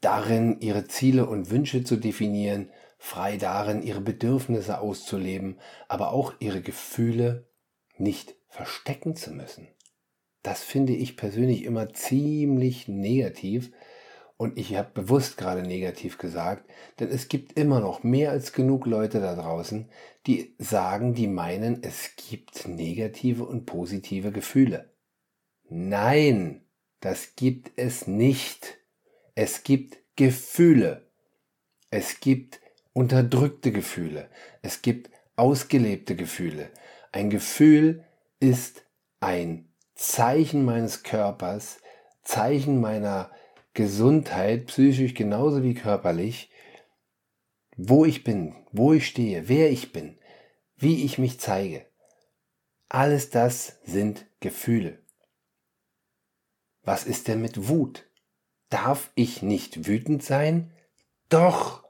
darin, 0.00 0.60
ihre 0.60 0.88
Ziele 0.88 1.26
und 1.26 1.50
Wünsche 1.50 1.84
zu 1.84 1.96
definieren, 1.96 2.70
frei 2.98 3.36
darin, 3.36 3.82
ihre 3.82 4.00
Bedürfnisse 4.00 4.80
auszuleben, 4.80 5.60
aber 5.86 6.12
auch 6.12 6.34
ihre 6.40 6.60
Gefühle 6.60 7.48
nicht 7.98 8.34
verstecken 8.48 9.14
zu 9.14 9.32
müssen. 9.32 9.68
Das 10.42 10.62
finde 10.62 10.94
ich 10.94 11.16
persönlich 11.16 11.64
immer 11.64 11.92
ziemlich 11.92 12.88
negativ. 12.88 13.70
Und 14.36 14.56
ich 14.56 14.74
habe 14.74 14.90
bewusst 14.94 15.36
gerade 15.36 15.62
negativ 15.62 16.16
gesagt, 16.16 16.70
denn 16.98 17.08
es 17.08 17.28
gibt 17.28 17.58
immer 17.58 17.80
noch 17.80 18.02
mehr 18.02 18.30
als 18.30 18.54
genug 18.54 18.86
Leute 18.86 19.20
da 19.20 19.34
draußen, 19.34 19.90
die 20.26 20.54
sagen, 20.58 21.12
die 21.12 21.26
meinen, 21.26 21.82
es 21.82 22.16
gibt 22.16 22.66
negative 22.66 23.44
und 23.44 23.66
positive 23.66 24.32
Gefühle. 24.32 24.94
Nein, 25.68 26.64
das 27.00 27.36
gibt 27.36 27.72
es 27.76 28.06
nicht. 28.06 28.78
Es 29.34 29.62
gibt 29.62 29.98
Gefühle. 30.16 31.10
Es 31.90 32.20
gibt 32.20 32.60
unterdrückte 32.92 33.72
Gefühle, 33.72 34.28
es 34.62 34.82
gibt 34.82 35.10
ausgelebte 35.36 36.16
Gefühle. 36.16 36.70
Ein 37.12 37.30
Gefühl 37.30 38.04
ist 38.40 38.84
ein 39.20 39.69
Zeichen 40.00 40.64
meines 40.64 41.02
Körpers, 41.02 41.76
Zeichen 42.22 42.80
meiner 42.80 43.30
Gesundheit, 43.74 44.68
psychisch 44.68 45.12
genauso 45.12 45.62
wie 45.62 45.74
körperlich, 45.74 46.50
wo 47.76 48.06
ich 48.06 48.24
bin, 48.24 48.56
wo 48.72 48.94
ich 48.94 49.06
stehe, 49.06 49.46
wer 49.50 49.70
ich 49.70 49.92
bin, 49.92 50.18
wie 50.78 51.04
ich 51.04 51.18
mich 51.18 51.38
zeige. 51.38 51.84
Alles 52.88 53.28
das 53.28 53.78
sind 53.84 54.24
Gefühle. 54.40 55.02
Was 56.82 57.04
ist 57.04 57.28
denn 57.28 57.42
mit 57.42 57.68
Wut? 57.68 58.08
Darf 58.70 59.10
ich 59.16 59.42
nicht 59.42 59.86
wütend 59.86 60.22
sein? 60.22 60.72
Doch! 61.28 61.84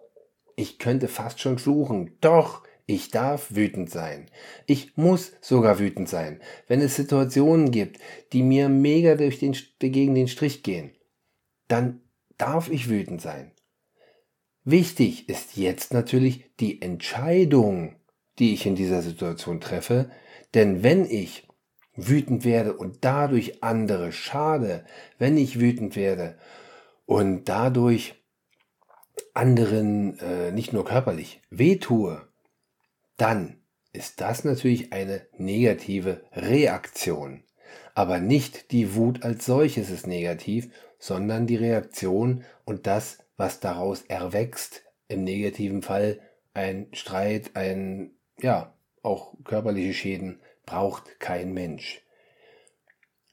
Ich 0.57 0.81
könnte 0.81 1.07
fast 1.07 1.39
schon 1.39 1.61
fluchen. 1.61 2.19
Doch! 2.21 2.65
Ich 2.91 3.13
darf 3.13 3.55
wütend 3.55 3.89
sein. 3.89 4.27
Ich 4.67 4.97
muss 4.97 5.31
sogar 5.41 5.79
wütend 5.79 6.09
sein, 6.09 6.41
wenn 6.67 6.81
es 6.81 6.97
Situationen 6.97 7.71
gibt, 7.71 8.01
die 8.33 8.43
mir 8.43 8.69
mega 8.69 9.15
durch 9.15 9.39
den, 9.39 9.57
gegen 9.79 10.17
den 10.17 10.27
Strich 10.27 10.65
gehen. 10.65 10.91
Dann 11.69 12.01
darf 12.37 12.69
ich 12.69 12.89
wütend 12.89 13.23
sein. 13.23 13.53
Wichtig 14.65 15.29
ist 15.29 15.57
jetzt 15.57 15.93
natürlich 15.93 16.51
die 16.59 16.83
Entscheidung, 16.83 17.95
die 18.41 18.55
ich 18.55 18.67
in 18.67 18.75
dieser 18.75 19.03
Situation 19.03 19.61
treffe, 19.61 20.11
denn 20.55 20.83
wenn 20.83 21.05
ich 21.09 21.47
wütend 21.95 22.45
werde 22.45 22.73
und 22.73 23.05
dadurch 23.05 23.63
andere 23.63 24.11
schade, 24.11 24.85
wenn 25.17 25.37
ich 25.37 25.61
wütend 25.61 25.95
werde 25.95 26.37
und 27.07 27.49
dadurch 27.49 28.17
anderen 29.33 30.19
äh, 30.19 30.51
nicht 30.51 30.73
nur 30.73 30.85
körperlich 30.85 31.41
wehtue, 31.51 32.29
dann 33.21 33.61
ist 33.93 34.21
das 34.21 34.45
natürlich 34.45 34.93
eine 34.93 35.27
negative 35.37 36.25
Reaktion. 36.33 37.45
Aber 37.95 38.19
nicht 38.19 38.73
die 38.73 38.95
Wut 38.95 39.25
als 39.25 39.45
solches 39.45 39.91
ist 39.91 40.07
negativ, 40.07 40.71
sondern 40.99 41.47
die 41.47 41.57
Reaktion 41.57 42.45
und 42.65 42.87
das, 42.87 43.19
was 43.37 43.61
daraus 43.61 44.03
erwächst. 44.03 44.85
Im 45.09 45.25
negativen 45.25 45.83
Fall 45.83 46.21
ein 46.55 46.87
Streit, 46.93 47.57
ein, 47.57 48.13
ja, 48.41 48.75
auch 49.03 49.35
körperliche 49.45 49.95
Schäden 49.95 50.41
braucht 50.65 51.19
kein 51.21 51.53
Mensch. 51.53 52.03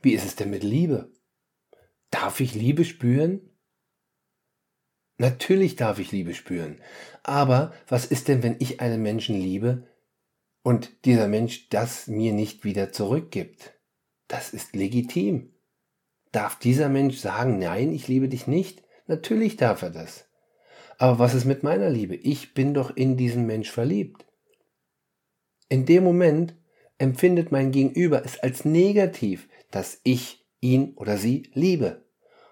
Wie 0.01 0.13
ist 0.13 0.25
es 0.25 0.35
denn 0.35 0.49
mit 0.49 0.63
Liebe? 0.63 1.11
Darf 2.09 2.39
ich 2.39 2.55
Liebe 2.55 2.83
spüren? 2.83 3.41
Natürlich 5.17 5.75
darf 5.75 5.99
ich 5.99 6.11
Liebe 6.11 6.33
spüren. 6.33 6.79
Aber 7.23 7.73
was 7.87 8.05
ist 8.05 8.27
denn, 8.27 8.43
wenn 8.43 8.57
ich 8.59 8.81
einen 8.81 9.01
Menschen 9.01 9.39
liebe 9.39 9.87
und 10.61 11.05
dieser 11.05 11.27
Mensch 11.27 11.69
das 11.69 12.07
mir 12.07 12.33
nicht 12.33 12.63
wieder 12.63 12.91
zurückgibt? 12.91 13.73
Das 14.27 14.53
ist 14.53 14.75
legitim. 14.75 15.53
Darf 16.31 16.59
dieser 16.59 16.89
Mensch 16.89 17.17
sagen, 17.17 17.57
nein, 17.57 17.91
ich 17.91 18.07
liebe 18.07 18.27
dich 18.27 18.47
nicht? 18.47 18.83
Natürlich 19.07 19.57
darf 19.57 19.81
er 19.81 19.89
das. 19.89 20.25
Aber 20.97 21.19
was 21.19 21.33
ist 21.33 21.45
mit 21.45 21.63
meiner 21.63 21.89
Liebe? 21.89 22.15
Ich 22.15 22.53
bin 22.53 22.73
doch 22.73 22.95
in 22.95 23.17
diesen 23.17 23.45
Mensch 23.45 23.71
verliebt. 23.71 24.25
In 25.69 25.85
dem 25.85 26.03
Moment 26.03 26.55
empfindet 26.97 27.51
mein 27.51 27.71
Gegenüber 27.71 28.23
es 28.25 28.39
als 28.39 28.65
negativ, 28.65 29.47
dass 29.71 29.99
ich 30.03 30.45
ihn 30.59 30.93
oder 30.95 31.17
sie 31.17 31.49
liebe. 31.53 32.05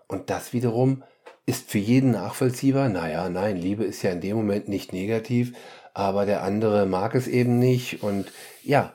Und 0.08 0.30
das 0.30 0.54
wiederum 0.54 1.04
ist 1.46 1.70
für 1.70 1.78
jeden 1.78 2.12
nachvollziehbar. 2.12 2.90
Naja, 2.90 3.30
nein, 3.30 3.58
Liebe 3.58 3.84
ist 3.84 4.02
ja 4.02 4.12
in 4.12 4.22
dem 4.22 4.38
Moment 4.38 4.68
nicht 4.68 4.94
negativ, 4.94 5.54
aber 5.94 6.26
der 6.26 6.44
andere 6.44 6.86
mag 6.86 7.16
es 7.16 7.28
eben 7.28 7.60
nicht. 7.60 8.04
Und 8.04 8.32
ja, 8.64 8.94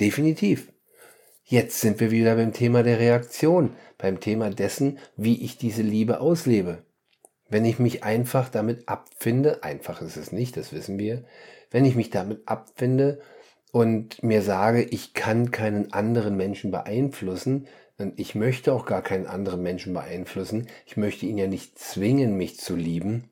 definitiv. 0.00 0.72
Jetzt 1.44 1.80
sind 1.80 2.00
wir 2.00 2.10
wieder 2.10 2.36
beim 2.36 2.52
Thema 2.52 2.82
der 2.82 2.98
Reaktion, 2.98 3.74
beim 3.96 4.20
Thema 4.20 4.50
dessen, 4.50 4.98
wie 5.16 5.42
ich 5.42 5.56
diese 5.56 5.82
Liebe 5.82 6.20
auslebe. 6.20 6.84
Wenn 7.48 7.64
ich 7.64 7.78
mich 7.78 8.04
einfach 8.04 8.50
damit 8.50 8.88
abfinde, 8.88 9.62
einfach 9.62 10.02
ist 10.02 10.18
es 10.18 10.32
nicht, 10.32 10.58
das 10.58 10.72
wissen 10.72 10.98
wir, 10.98 11.24
wenn 11.70 11.86
ich 11.86 11.94
mich 11.94 12.10
damit 12.10 12.46
abfinde 12.46 13.20
und 13.72 14.22
mir 14.22 14.42
sage, 14.42 14.82
ich 14.82 15.14
kann 15.14 15.50
keinen 15.50 15.92
anderen 15.92 16.36
Menschen 16.36 16.70
beeinflussen, 16.70 17.66
ich 18.16 18.34
möchte 18.34 18.72
auch 18.72 18.86
gar 18.86 19.02
keinen 19.02 19.26
anderen 19.26 19.62
Menschen 19.62 19.92
beeinflussen, 19.92 20.68
ich 20.86 20.96
möchte 20.96 21.26
ihn 21.26 21.38
ja 21.38 21.46
nicht 21.48 21.78
zwingen, 21.78 22.36
mich 22.36 22.58
zu 22.58 22.76
lieben, 22.76 23.30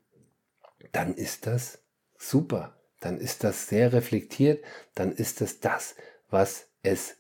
dann 0.92 1.14
ist 1.14 1.46
das 1.46 1.78
super. 2.18 2.72
Dann 3.00 3.18
ist 3.18 3.44
das 3.44 3.68
sehr 3.68 3.92
reflektiert, 3.92 4.64
dann 4.94 5.12
ist 5.12 5.40
das 5.40 5.60
das, 5.60 5.94
was 6.30 6.68
es 6.82 7.16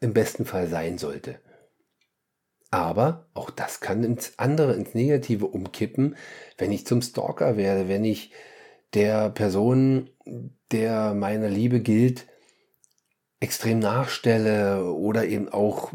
im 0.00 0.12
besten 0.12 0.44
Fall 0.44 0.68
sein 0.68 0.98
sollte. 0.98 1.40
Aber 2.70 3.26
auch 3.34 3.50
das 3.50 3.80
kann 3.80 4.04
ins 4.04 4.38
andere, 4.38 4.74
ins 4.74 4.94
Negative 4.94 5.46
umkippen, 5.46 6.16
wenn 6.58 6.72
ich 6.72 6.86
zum 6.86 7.02
Stalker 7.02 7.56
werde, 7.56 7.88
wenn 7.88 8.04
ich 8.04 8.32
der 8.94 9.30
Person, 9.30 10.10
der 10.70 11.14
meiner 11.14 11.48
Liebe 11.48 11.80
gilt, 11.80 12.26
extrem 13.42 13.80
nachstelle 13.80 14.84
oder 14.84 15.26
eben 15.26 15.48
auch 15.48 15.92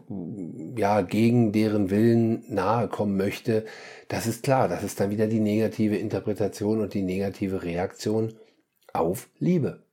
ja 0.76 1.00
gegen 1.02 1.54
deren 1.54 1.90
Willen 1.90 2.44
nahe 2.54 2.90
kommen 2.90 3.16
möchte, 3.16 3.66
das 4.10 4.28
ist 4.28 4.44
klar, 4.44 4.68
das 4.68 4.84
ist 4.84 5.00
dann 5.00 5.12
wieder 5.12 5.28
die 5.28 5.40
negative 5.40 5.96
Interpretation 5.96 6.82
und 6.82 6.94
die 6.94 7.04
negative 7.04 7.64
Reaktion 7.64 8.38
auf 8.92 9.30
Liebe. 9.40 9.86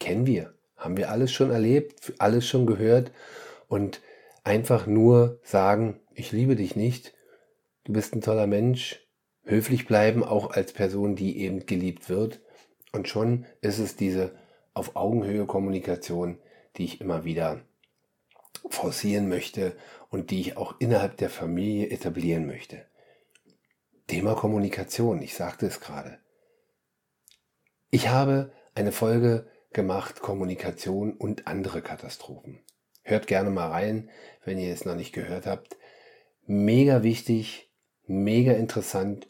Kennen 0.00 0.26
wir, 0.26 0.54
haben 0.76 0.96
wir 0.96 1.08
alles 1.08 1.30
schon 1.30 1.52
erlebt, 1.52 2.14
alles 2.18 2.48
schon 2.48 2.66
gehört 2.66 3.12
und 3.68 4.00
einfach 4.42 4.88
nur 4.88 5.38
sagen, 5.44 6.00
ich 6.14 6.32
liebe 6.32 6.56
dich 6.56 6.74
nicht, 6.74 7.14
du 7.84 7.92
bist 7.92 8.12
ein 8.16 8.22
toller 8.22 8.48
Mensch, 8.48 9.06
höflich 9.44 9.86
bleiben, 9.86 10.24
auch 10.24 10.50
als 10.50 10.72
Person, 10.72 11.14
die 11.14 11.38
eben 11.38 11.64
geliebt 11.64 12.08
wird 12.08 12.40
und 12.90 13.06
schon 13.06 13.46
ist 13.60 13.78
es 13.78 13.94
diese 13.94 14.32
auf 14.74 14.96
Augenhöhe 14.96 15.46
Kommunikation, 15.46 16.38
die 16.76 16.84
ich 16.84 17.00
immer 17.00 17.24
wieder 17.24 17.60
forcieren 18.68 19.28
möchte 19.28 19.76
und 20.08 20.30
die 20.30 20.40
ich 20.40 20.56
auch 20.56 20.74
innerhalb 20.78 21.16
der 21.16 21.30
Familie 21.30 21.90
etablieren 21.90 22.46
möchte. 22.46 22.86
Thema 24.06 24.34
Kommunikation, 24.34 25.22
ich 25.22 25.34
sagte 25.34 25.66
es 25.66 25.80
gerade. 25.80 26.18
Ich 27.90 28.08
habe 28.08 28.52
eine 28.74 28.92
Folge 28.92 29.48
gemacht, 29.72 30.20
Kommunikation 30.20 31.12
und 31.12 31.46
andere 31.46 31.82
Katastrophen. 31.82 32.60
Hört 33.02 33.26
gerne 33.26 33.50
mal 33.50 33.68
rein, 33.68 34.10
wenn 34.44 34.58
ihr 34.58 34.72
es 34.72 34.84
noch 34.84 34.94
nicht 34.94 35.12
gehört 35.12 35.46
habt. 35.46 35.76
Mega 36.46 37.02
wichtig, 37.02 37.70
mega 38.06 38.52
interessant. 38.52 39.28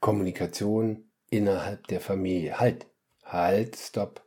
Kommunikation 0.00 1.10
innerhalb 1.30 1.86
der 1.88 2.00
Familie. 2.00 2.58
Halt, 2.58 2.86
halt, 3.22 3.76
stopp. 3.76 4.23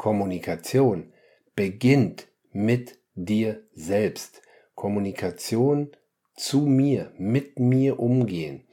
Kommunikation 0.00 1.12
beginnt 1.54 2.26
mit 2.52 2.98
dir 3.14 3.68
selbst. 3.74 4.40
Kommunikation 4.74 5.94
zu 6.34 6.60
mir, 6.60 7.12
mit 7.18 7.58
mir 7.58 8.00
umgehen. 8.00 8.66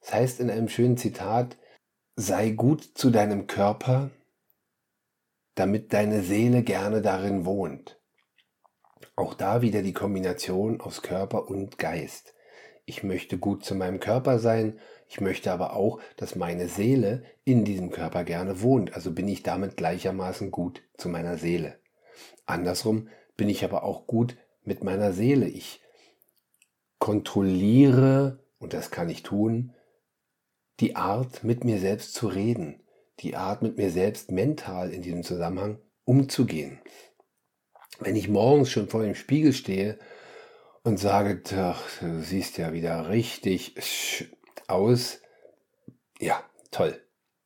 Das 0.00 0.14
heißt 0.14 0.40
in 0.40 0.48
einem 0.48 0.70
schönen 0.70 0.96
Zitat, 0.96 1.58
sei 2.16 2.52
gut 2.52 2.82
zu 2.94 3.10
deinem 3.10 3.46
Körper, 3.46 4.10
damit 5.56 5.92
deine 5.92 6.22
Seele 6.22 6.62
gerne 6.62 7.02
darin 7.02 7.44
wohnt. 7.44 8.00
Auch 9.14 9.34
da 9.34 9.60
wieder 9.60 9.82
die 9.82 9.92
Kombination 9.92 10.80
aus 10.80 11.02
Körper 11.02 11.48
und 11.50 11.76
Geist. 11.76 12.32
Ich 12.86 13.02
möchte 13.02 13.36
gut 13.36 13.62
zu 13.62 13.74
meinem 13.74 14.00
Körper 14.00 14.38
sein 14.38 14.80
ich 15.12 15.20
möchte 15.20 15.52
aber 15.52 15.76
auch, 15.76 16.00
dass 16.16 16.36
meine 16.36 16.68
Seele 16.68 17.22
in 17.44 17.66
diesem 17.66 17.90
Körper 17.90 18.24
gerne 18.24 18.62
wohnt. 18.62 18.94
Also 18.94 19.12
bin 19.12 19.28
ich 19.28 19.42
damit 19.42 19.76
gleichermaßen 19.76 20.50
gut 20.50 20.82
zu 20.96 21.10
meiner 21.10 21.36
Seele. 21.36 21.78
Andersrum 22.46 23.10
bin 23.36 23.50
ich 23.50 23.62
aber 23.62 23.82
auch 23.82 24.06
gut 24.06 24.38
mit 24.64 24.82
meiner 24.82 25.12
Seele. 25.12 25.48
Ich 25.48 25.82
kontrolliere, 26.98 28.42
und 28.58 28.72
das 28.72 28.90
kann 28.90 29.10
ich 29.10 29.22
tun, 29.22 29.74
die 30.80 30.96
Art, 30.96 31.44
mit 31.44 31.62
mir 31.62 31.78
selbst 31.78 32.14
zu 32.14 32.28
reden, 32.28 32.82
die 33.20 33.36
Art, 33.36 33.60
mit 33.60 33.76
mir 33.76 33.90
selbst 33.90 34.30
mental 34.30 34.94
in 34.94 35.02
diesem 35.02 35.24
Zusammenhang 35.24 35.76
umzugehen. 36.04 36.80
Wenn 37.98 38.16
ich 38.16 38.30
morgens 38.30 38.70
schon 38.70 38.88
vor 38.88 39.02
dem 39.02 39.14
Spiegel 39.14 39.52
stehe 39.52 39.98
und 40.84 40.98
sage, 40.98 41.42
du 42.00 42.22
siehst 42.22 42.56
ja 42.56 42.72
wieder 42.72 43.10
richtig 43.10 43.76
aus, 44.72 45.20
ja, 46.18 46.42
toll. 46.70 47.00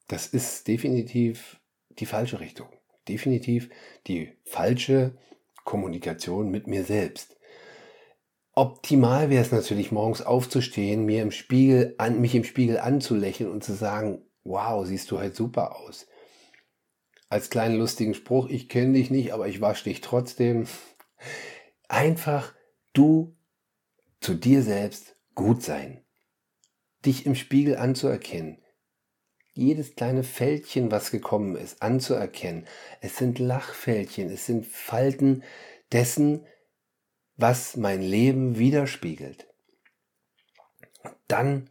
Das 0.09 0.27
ist 0.29 0.69
definitiv 0.69 1.61
die 1.99 2.07
falsche 2.07 2.41
Richtung. 2.41 2.69
Definitiv 3.09 3.71
die 4.07 4.33
falsche 4.45 5.17
Kommunikation 5.65 6.51
mit 6.51 6.67
mir 6.67 6.85
selbst. 6.85 7.37
Optimal 8.53 9.29
wäre 9.29 9.43
es 9.43 9.53
natürlich, 9.53 9.93
morgens 9.93 10.23
aufzustehen, 10.23 11.05
mir 11.05 11.21
im 11.23 11.31
Spiegel 11.31 11.95
an, 11.99 12.21
mich 12.21 12.35
im 12.35 12.45
Spiegel 12.45 12.79
anzulächeln 12.79 13.51
und 13.51 13.63
zu 13.63 13.75
sagen, 13.75 14.25
wow, 14.45 14.87
siehst 14.87 15.11
du 15.11 15.19
halt 15.19 15.37
super 15.37 15.77
aus. 15.77 16.07
Als 17.29 17.51
kleinen 17.51 17.77
lustigen 17.77 18.15
Spruch, 18.15 18.49
ich 18.49 18.69
kenne 18.69 18.95
dich 18.95 19.11
nicht, 19.11 19.33
aber 19.33 19.49
ich 19.49 19.61
wasche 19.61 19.85
dich 19.85 20.01
trotzdem. 20.01 20.67
Einfach 21.89 22.55
du 22.93 23.37
zu 24.21 24.35
dir 24.35 24.63
selbst 24.63 25.17
gut 25.35 25.63
sein. 25.63 26.06
Dich 27.07 27.25
im 27.25 27.35
Spiegel 27.35 27.77
anzuerkennen. 27.77 28.59
Jedes 29.55 29.95
kleine 29.95 30.23
Fältchen, 30.23 30.91
was 30.91 31.11
gekommen 31.11 31.57
ist, 31.57 31.81
anzuerkennen. 31.81 32.67
Es 33.01 33.17
sind 33.17 33.39
Lachfältchen, 33.39 34.29
es 34.29 34.45
sind 34.45 34.67
Falten 34.67 35.43
dessen, 35.93 36.45
was 37.37 37.77
mein 37.77 38.03
Leben 38.03 38.59
widerspiegelt. 38.59 39.47
Dann 41.29 41.71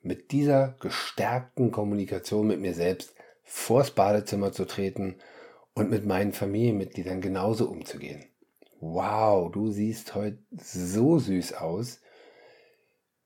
mit 0.00 0.30
dieser 0.30 0.76
gestärkten 0.80 1.72
Kommunikation 1.72 2.46
mit 2.46 2.60
mir 2.60 2.74
selbst 2.74 3.14
vors 3.42 3.90
Badezimmer 3.90 4.52
zu 4.52 4.64
treten 4.64 5.16
und 5.74 5.90
mit 5.90 6.06
meinen 6.06 6.32
Familienmitgliedern 6.32 7.20
genauso 7.20 7.68
umzugehen. 7.68 8.24
Wow, 8.80 9.50
du 9.50 9.70
siehst 9.70 10.14
heute 10.14 10.38
so 10.52 11.18
süß 11.18 11.54
aus. 11.54 12.00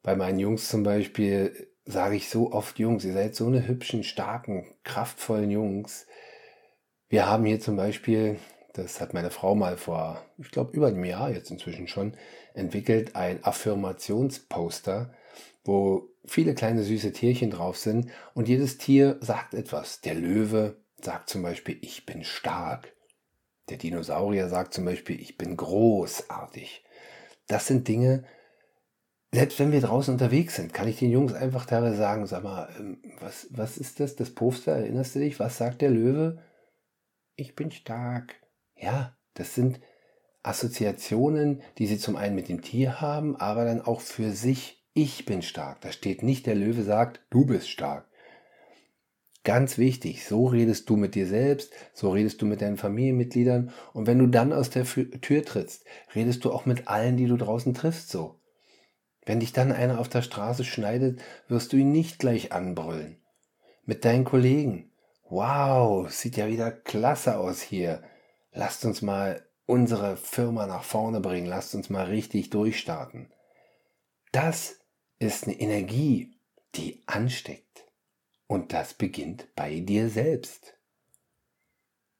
Bei 0.02 0.16
meinen 0.16 0.38
Jungs 0.38 0.68
zum 0.68 0.82
Beispiel 0.82 1.68
sage 1.84 2.16
ich 2.16 2.28
so 2.28 2.52
oft 2.52 2.78
Jungs, 2.78 3.04
ihr 3.04 3.12
seid 3.12 3.34
so 3.34 3.46
eine 3.46 3.66
hübschen, 3.66 4.04
starken, 4.04 4.66
kraftvollen 4.84 5.50
Jungs. 5.50 6.06
Wir 7.08 7.26
haben 7.26 7.44
hier 7.44 7.60
zum 7.60 7.76
Beispiel 7.76 8.38
das 8.72 9.00
hat 9.00 9.14
meine 9.14 9.30
Frau 9.30 9.54
mal 9.54 9.76
vor, 9.76 10.24
ich 10.38 10.50
glaube, 10.50 10.72
über 10.72 10.88
einem 10.88 11.04
Jahr 11.04 11.30
jetzt 11.30 11.50
inzwischen 11.50 11.88
schon 11.88 12.14
entwickelt, 12.54 13.16
ein 13.16 13.42
Affirmationsposter, 13.44 15.12
wo 15.64 16.08
viele 16.24 16.54
kleine 16.54 16.82
süße 16.82 17.12
Tierchen 17.12 17.50
drauf 17.50 17.76
sind 17.76 18.10
und 18.34 18.48
jedes 18.48 18.78
Tier 18.78 19.18
sagt 19.20 19.54
etwas. 19.54 20.00
Der 20.00 20.14
Löwe 20.14 20.76
sagt 21.00 21.30
zum 21.30 21.42
Beispiel, 21.42 21.78
ich 21.82 22.06
bin 22.06 22.24
stark. 22.24 22.94
Der 23.68 23.76
Dinosaurier 23.76 24.48
sagt 24.48 24.74
zum 24.74 24.84
Beispiel, 24.84 25.20
ich 25.20 25.38
bin 25.38 25.56
großartig. 25.56 26.84
Das 27.46 27.66
sind 27.66 27.88
Dinge, 27.88 28.24
selbst 29.32 29.60
wenn 29.60 29.72
wir 29.72 29.80
draußen 29.80 30.12
unterwegs 30.12 30.56
sind, 30.56 30.74
kann 30.74 30.88
ich 30.88 30.98
den 30.98 31.10
Jungs 31.10 31.34
einfach 31.34 31.66
teilweise 31.66 31.96
sagen, 31.96 32.26
sag 32.26 32.42
mal, 32.42 32.68
ähm, 32.78 32.98
was, 33.20 33.46
was 33.50 33.78
ist 33.78 34.00
das, 34.00 34.16
das 34.16 34.30
Poster, 34.30 34.72
erinnerst 34.72 35.14
du 35.14 35.20
dich? 35.20 35.38
Was 35.38 35.56
sagt 35.56 35.82
der 35.82 35.90
Löwe? 35.90 36.42
Ich 37.36 37.54
bin 37.54 37.70
stark. 37.70 38.34
Ja, 38.76 39.16
das 39.34 39.54
sind 39.54 39.80
Assoziationen, 40.42 41.62
die 41.78 41.86
sie 41.86 41.98
zum 41.98 42.16
einen 42.16 42.34
mit 42.34 42.48
dem 42.48 42.62
Tier 42.62 43.00
haben, 43.00 43.36
aber 43.36 43.64
dann 43.64 43.82
auch 43.82 44.00
für 44.00 44.32
sich. 44.32 44.78
Ich 44.92 45.24
bin 45.24 45.42
stark. 45.42 45.80
Da 45.82 45.92
steht 45.92 46.24
nicht, 46.24 46.46
der 46.46 46.56
Löwe 46.56 46.82
sagt, 46.82 47.20
du 47.30 47.46
bist 47.46 47.70
stark. 47.70 48.08
Ganz 49.44 49.78
wichtig, 49.78 50.26
so 50.26 50.46
redest 50.46 50.90
du 50.90 50.96
mit 50.96 51.14
dir 51.14 51.26
selbst, 51.26 51.72
so 51.94 52.10
redest 52.10 52.42
du 52.42 52.46
mit 52.46 52.60
deinen 52.60 52.76
Familienmitgliedern 52.76 53.70
und 53.94 54.06
wenn 54.06 54.18
du 54.18 54.26
dann 54.26 54.52
aus 54.52 54.68
der 54.68 54.84
Tür 54.84 55.44
trittst, 55.44 55.86
redest 56.14 56.44
du 56.44 56.52
auch 56.52 56.66
mit 56.66 56.88
allen, 56.88 57.16
die 57.16 57.26
du 57.26 57.36
draußen 57.36 57.72
triffst, 57.72 58.10
so. 58.10 58.39
Wenn 59.26 59.40
dich 59.40 59.52
dann 59.52 59.72
einer 59.72 60.00
auf 60.00 60.08
der 60.08 60.22
Straße 60.22 60.64
schneidet, 60.64 61.20
wirst 61.48 61.72
du 61.72 61.76
ihn 61.76 61.92
nicht 61.92 62.18
gleich 62.18 62.52
anbrüllen. 62.52 63.18
Mit 63.84 64.04
deinen 64.04 64.24
Kollegen. 64.24 64.90
Wow, 65.28 66.10
sieht 66.10 66.36
ja 66.36 66.48
wieder 66.48 66.70
klasse 66.70 67.38
aus 67.38 67.60
hier 67.60 68.02
lasst 68.52 68.84
uns 68.84 69.02
mal 69.02 69.46
unsere 69.66 70.16
Firma 70.16 70.66
nach 70.66 70.84
vorne 70.84 71.20
bringen, 71.20 71.46
lasst 71.46 71.74
uns 71.74 71.90
mal 71.90 72.06
richtig 72.06 72.50
durchstarten. 72.50 73.32
Das 74.32 74.80
ist 75.18 75.44
eine 75.44 75.58
Energie, 75.58 76.36
die 76.74 77.02
ansteckt. 77.06 77.84
Und 78.46 78.72
das 78.72 78.94
beginnt 78.94 79.54
bei 79.54 79.80
dir 79.80 80.08
selbst. 80.08 80.74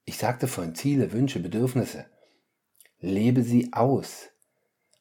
Ich 0.04 0.16
sagte 0.16 0.48
vorhin 0.48 0.74
Ziele, 0.74 1.12
Wünsche, 1.12 1.40
Bedürfnisse. 1.40 2.06
Lebe 3.00 3.42
sie 3.42 3.72
aus. 3.72 4.29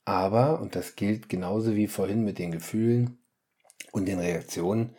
Aber, 0.09 0.59
und 0.59 0.75
das 0.75 0.95
gilt 0.95 1.29
genauso 1.29 1.75
wie 1.75 1.87
vorhin 1.87 2.23
mit 2.23 2.39
den 2.39 2.51
Gefühlen 2.51 3.19
und 3.91 4.07
den 4.07 4.19
Reaktionen, 4.19 4.95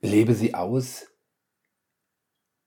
lebe 0.00 0.34
sie 0.34 0.54
aus 0.54 1.06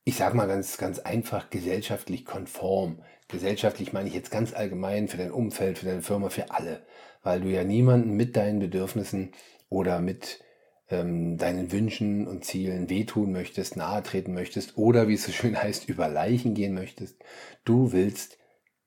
ich 0.04 0.16
sage 0.16 0.36
mal 0.36 0.48
ganz, 0.48 0.78
ganz 0.78 1.00
einfach, 1.00 1.50
gesellschaftlich 1.50 2.26
konform. 2.26 3.04
Gesellschaftlich 3.28 3.94
meine 3.94 4.10
ich 4.10 4.16
jetzt 4.16 4.32
ganz 4.32 4.54
allgemein 4.54 5.08
für 5.08 5.18
dein 5.18 5.32
Umfeld, 5.32 5.78
für 5.78 5.86
deine 5.86 6.02
Firma, 6.02 6.30
für 6.30 6.52
alle. 6.52 6.86
Weil 7.24 7.42
du 7.42 7.50
ja 7.50 7.64
niemanden 7.64 8.12
mit 8.16 8.36
deinen 8.36 8.60
Bedürfnissen 8.60 9.32
oder 9.70 10.00
mit 10.00 10.44
ähm, 10.90 11.38
deinen 11.38 11.72
Wünschen 11.72 12.28
und 12.28 12.44
Zielen 12.44 12.90
wehtun 12.90 13.32
möchtest, 13.32 13.78
nahe 13.78 14.02
treten 14.02 14.34
möchtest 14.34 14.78
oder 14.78 15.08
wie 15.08 15.14
es 15.14 15.24
so 15.24 15.32
schön 15.32 15.62
heißt, 15.62 15.88
über 15.88 16.08
Leichen 16.08 16.56
gehen 16.56 16.74
möchtest. 16.74 17.24
Du 17.64 17.92
willst 17.92 18.38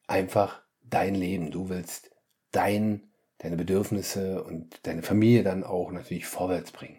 einfach 0.08 0.62
dein 0.82 1.14
Leben, 1.14 1.52
du 1.52 1.68
willst 1.68 2.10
dein, 2.54 3.02
deine 3.38 3.56
Bedürfnisse 3.56 4.42
und 4.44 4.86
deine 4.86 5.02
Familie 5.02 5.42
dann 5.42 5.64
auch 5.64 5.90
natürlich 5.90 6.26
vorwärts 6.26 6.72
bringen. 6.72 6.98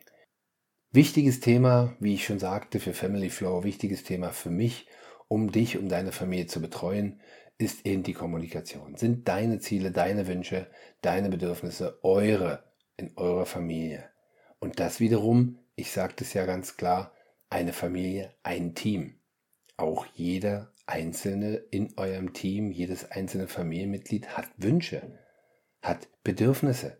Wichtiges 0.92 1.40
Thema, 1.40 1.96
wie 2.00 2.14
ich 2.14 2.26
schon 2.26 2.40
sagte, 2.40 2.80
für 2.80 2.94
Family 2.94 3.30
Flow, 3.30 3.64
wichtiges 3.64 4.04
Thema 4.04 4.32
für 4.32 4.50
mich, 4.50 4.88
um 5.28 5.52
dich, 5.52 5.78
um 5.78 5.90
deine 5.90 6.12
Familie 6.12 6.48
zu 6.48 6.62
betreuen, 6.62 7.20
ist 7.58 7.86
eben 7.86 8.04
die 8.04 8.14
Kommunikation. 8.14 8.96
Sind 8.96 9.28
deine 9.28 9.60
Ziele, 9.60 9.92
deine 9.92 10.28
Wünsche, 10.28 10.68
deine 11.02 11.30
Bedürfnisse 11.30 12.00
eure 12.04 12.64
in 12.98 13.12
eurer 13.18 13.46
Familie? 13.46 14.10
Und 14.60 14.80
das 14.80 15.00
wiederum, 15.00 15.60
ich 15.76 15.92
sagte 15.92 16.24
es 16.24 16.34
ja 16.34 16.46
ganz 16.46 16.78
klar, 16.78 17.14
eine 17.50 17.74
Familie, 17.74 18.34
ein 18.44 18.76
Team. 18.76 19.20
Auch 19.78 20.06
jeder 20.14 20.74
einzelne 20.86 21.56
in 21.56 21.94
eurem 21.98 22.34
Team, 22.34 22.72
jedes 22.72 23.12
einzelne 23.12 23.48
Familienmitglied 23.48 24.38
hat 24.38 24.50
Wünsche, 24.58 25.20
hat 25.86 26.08
Bedürfnisse. 26.24 26.98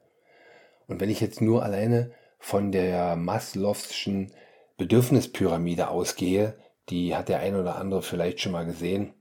Und 0.88 1.02
wenn 1.02 1.10
ich 1.10 1.20
jetzt 1.20 1.42
nur 1.42 1.64
alleine 1.64 2.12
von 2.40 2.72
der 2.72 3.16
Maslow'schen 3.16 4.32
Bedürfnispyramide 4.78 5.90
ausgehe, 5.90 6.58
die 6.90 7.16
hat 7.16 7.30
der 7.30 7.40
ein 7.40 7.56
oder 7.56 7.78
andere 7.78 8.04
vielleicht 8.04 8.42
schon 8.42 8.52
mal 8.52 8.66
gesehen, 8.66 9.14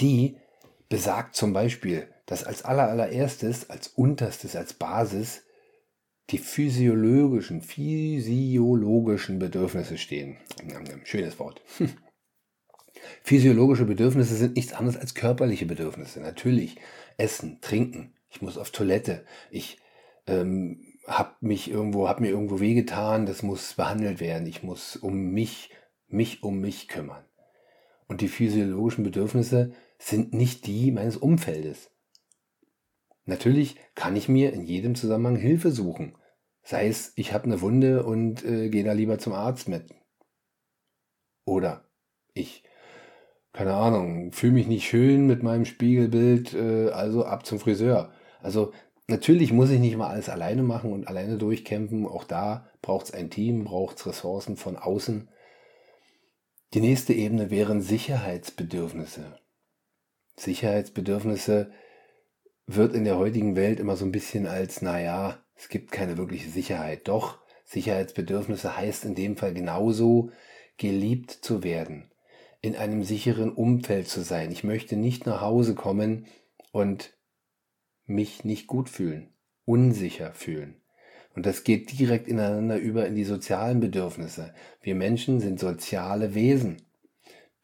die 0.00 0.36
besagt 0.88 1.34
zum 1.34 1.52
Beispiel, 1.52 2.08
dass 2.26 2.44
als 2.44 2.64
allererstes, 2.64 3.70
als 3.70 3.88
unterstes, 3.88 4.54
als 4.56 4.74
Basis 4.74 5.44
die 6.30 6.38
physiologischen, 6.38 7.62
physiologischen 7.62 9.38
Bedürfnisse 9.38 9.96
stehen. 9.96 10.36
Schönes 11.04 11.38
Wort. 11.38 11.62
Physiologische 13.22 13.84
Bedürfnisse 13.84 14.36
sind 14.36 14.56
nichts 14.56 14.72
anderes 14.74 14.98
als 14.98 15.14
körperliche 15.14 15.66
Bedürfnisse. 15.66 16.20
Natürlich 16.20 16.76
Essen, 17.16 17.60
Trinken, 17.60 18.14
ich 18.32 18.42
muss 18.42 18.58
auf 18.58 18.70
Toilette, 18.70 19.24
ich 19.50 19.78
ähm, 20.26 20.80
hab 21.06 21.42
mich 21.42 21.70
irgendwo, 21.70 22.08
hab 22.08 22.20
mir 22.20 22.30
irgendwo 22.30 22.60
wehgetan, 22.60 23.26
das 23.26 23.42
muss 23.42 23.74
behandelt 23.74 24.20
werden. 24.20 24.46
Ich 24.46 24.62
muss 24.62 24.96
um 24.96 25.32
mich, 25.32 25.70
mich 26.08 26.42
um 26.42 26.60
mich 26.60 26.88
kümmern. 26.88 27.24
Und 28.06 28.20
die 28.20 28.28
physiologischen 28.28 29.04
Bedürfnisse 29.04 29.72
sind 29.98 30.32
nicht 30.32 30.66
die 30.66 30.90
meines 30.92 31.16
Umfeldes. 31.16 31.90
Natürlich 33.24 33.76
kann 33.94 34.16
ich 34.16 34.28
mir 34.28 34.52
in 34.52 34.62
jedem 34.62 34.94
Zusammenhang 34.94 35.36
Hilfe 35.36 35.70
suchen. 35.70 36.16
Sei 36.62 36.88
es, 36.88 37.12
ich 37.16 37.32
habe 37.32 37.44
eine 37.44 37.60
Wunde 37.60 38.04
und 38.04 38.44
äh, 38.44 38.68
gehe 38.68 38.84
da 38.84 38.92
lieber 38.92 39.18
zum 39.18 39.32
Arzt 39.32 39.68
mit. 39.68 39.94
Oder 41.44 41.88
ich, 42.34 42.64
keine 43.52 43.74
Ahnung, 43.74 44.32
fühle 44.32 44.52
mich 44.52 44.68
nicht 44.68 44.88
schön 44.88 45.26
mit 45.26 45.42
meinem 45.42 45.64
Spiegelbild, 45.64 46.54
äh, 46.54 46.90
also 46.90 47.24
ab 47.24 47.46
zum 47.46 47.58
Friseur. 47.58 48.12
Also 48.42 48.72
Natürlich 49.08 49.52
muss 49.52 49.70
ich 49.70 49.80
nicht 49.80 49.96
mal 49.96 50.08
alles 50.08 50.28
alleine 50.28 50.62
machen 50.62 50.92
und 50.92 51.08
alleine 51.08 51.36
durchkämpfen. 51.36 52.06
Auch 52.06 52.24
da 52.24 52.68
braucht 52.80 53.06
es 53.06 53.12
ein 53.12 53.30
Team, 53.30 53.64
braucht 53.64 53.98
es 53.98 54.06
Ressourcen 54.06 54.56
von 54.56 54.76
außen. 54.76 55.28
Die 56.74 56.80
nächste 56.80 57.12
Ebene 57.12 57.50
wären 57.50 57.82
Sicherheitsbedürfnisse. 57.82 59.38
Sicherheitsbedürfnisse 60.36 61.72
wird 62.66 62.94
in 62.94 63.04
der 63.04 63.18
heutigen 63.18 63.56
Welt 63.56 63.80
immer 63.80 63.96
so 63.96 64.04
ein 64.06 64.12
bisschen 64.12 64.46
als, 64.46 64.80
naja, 64.80 65.42
es 65.56 65.68
gibt 65.68 65.92
keine 65.92 66.16
wirkliche 66.16 66.48
Sicherheit. 66.48 67.08
Doch, 67.08 67.38
Sicherheitsbedürfnisse 67.64 68.76
heißt 68.76 69.04
in 69.04 69.14
dem 69.14 69.36
Fall 69.36 69.52
genauso, 69.52 70.30
geliebt 70.78 71.30
zu 71.30 71.62
werden, 71.62 72.10
in 72.62 72.76
einem 72.76 73.02
sicheren 73.04 73.52
Umfeld 73.52 74.08
zu 74.08 74.22
sein. 74.22 74.50
Ich 74.52 74.64
möchte 74.64 74.96
nicht 74.96 75.26
nach 75.26 75.42
Hause 75.42 75.74
kommen 75.74 76.26
und 76.70 77.12
mich 78.14 78.44
nicht 78.44 78.66
gut 78.66 78.88
fühlen, 78.88 79.28
unsicher 79.64 80.32
fühlen. 80.32 80.76
Und 81.34 81.46
das 81.46 81.64
geht 81.64 81.98
direkt 81.98 82.28
ineinander 82.28 82.76
über 82.76 83.06
in 83.06 83.14
die 83.14 83.24
sozialen 83.24 83.80
Bedürfnisse. 83.80 84.54
Wir 84.82 84.94
Menschen 84.94 85.40
sind 85.40 85.58
soziale 85.58 86.34
Wesen. 86.34 86.82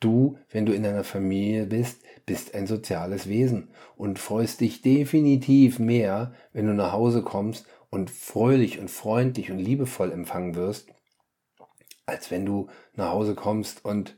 Du, 0.00 0.38
wenn 0.50 0.64
du 0.64 0.72
in 0.72 0.86
einer 0.86 1.04
Familie 1.04 1.66
bist, 1.66 2.00
bist 2.24 2.54
ein 2.54 2.66
soziales 2.66 3.28
Wesen 3.28 3.68
und 3.96 4.18
freust 4.18 4.60
dich 4.60 4.80
definitiv 4.80 5.78
mehr, 5.78 6.34
wenn 6.52 6.66
du 6.66 6.72
nach 6.72 6.92
Hause 6.92 7.22
kommst 7.22 7.66
und 7.90 8.10
fröhlich 8.10 8.78
und 8.78 8.90
freundlich 8.90 9.50
und 9.50 9.58
liebevoll 9.58 10.12
empfangen 10.12 10.54
wirst, 10.54 10.88
als 12.06 12.30
wenn 12.30 12.46
du 12.46 12.68
nach 12.94 13.10
Hause 13.10 13.34
kommst 13.34 13.84
und 13.84 14.16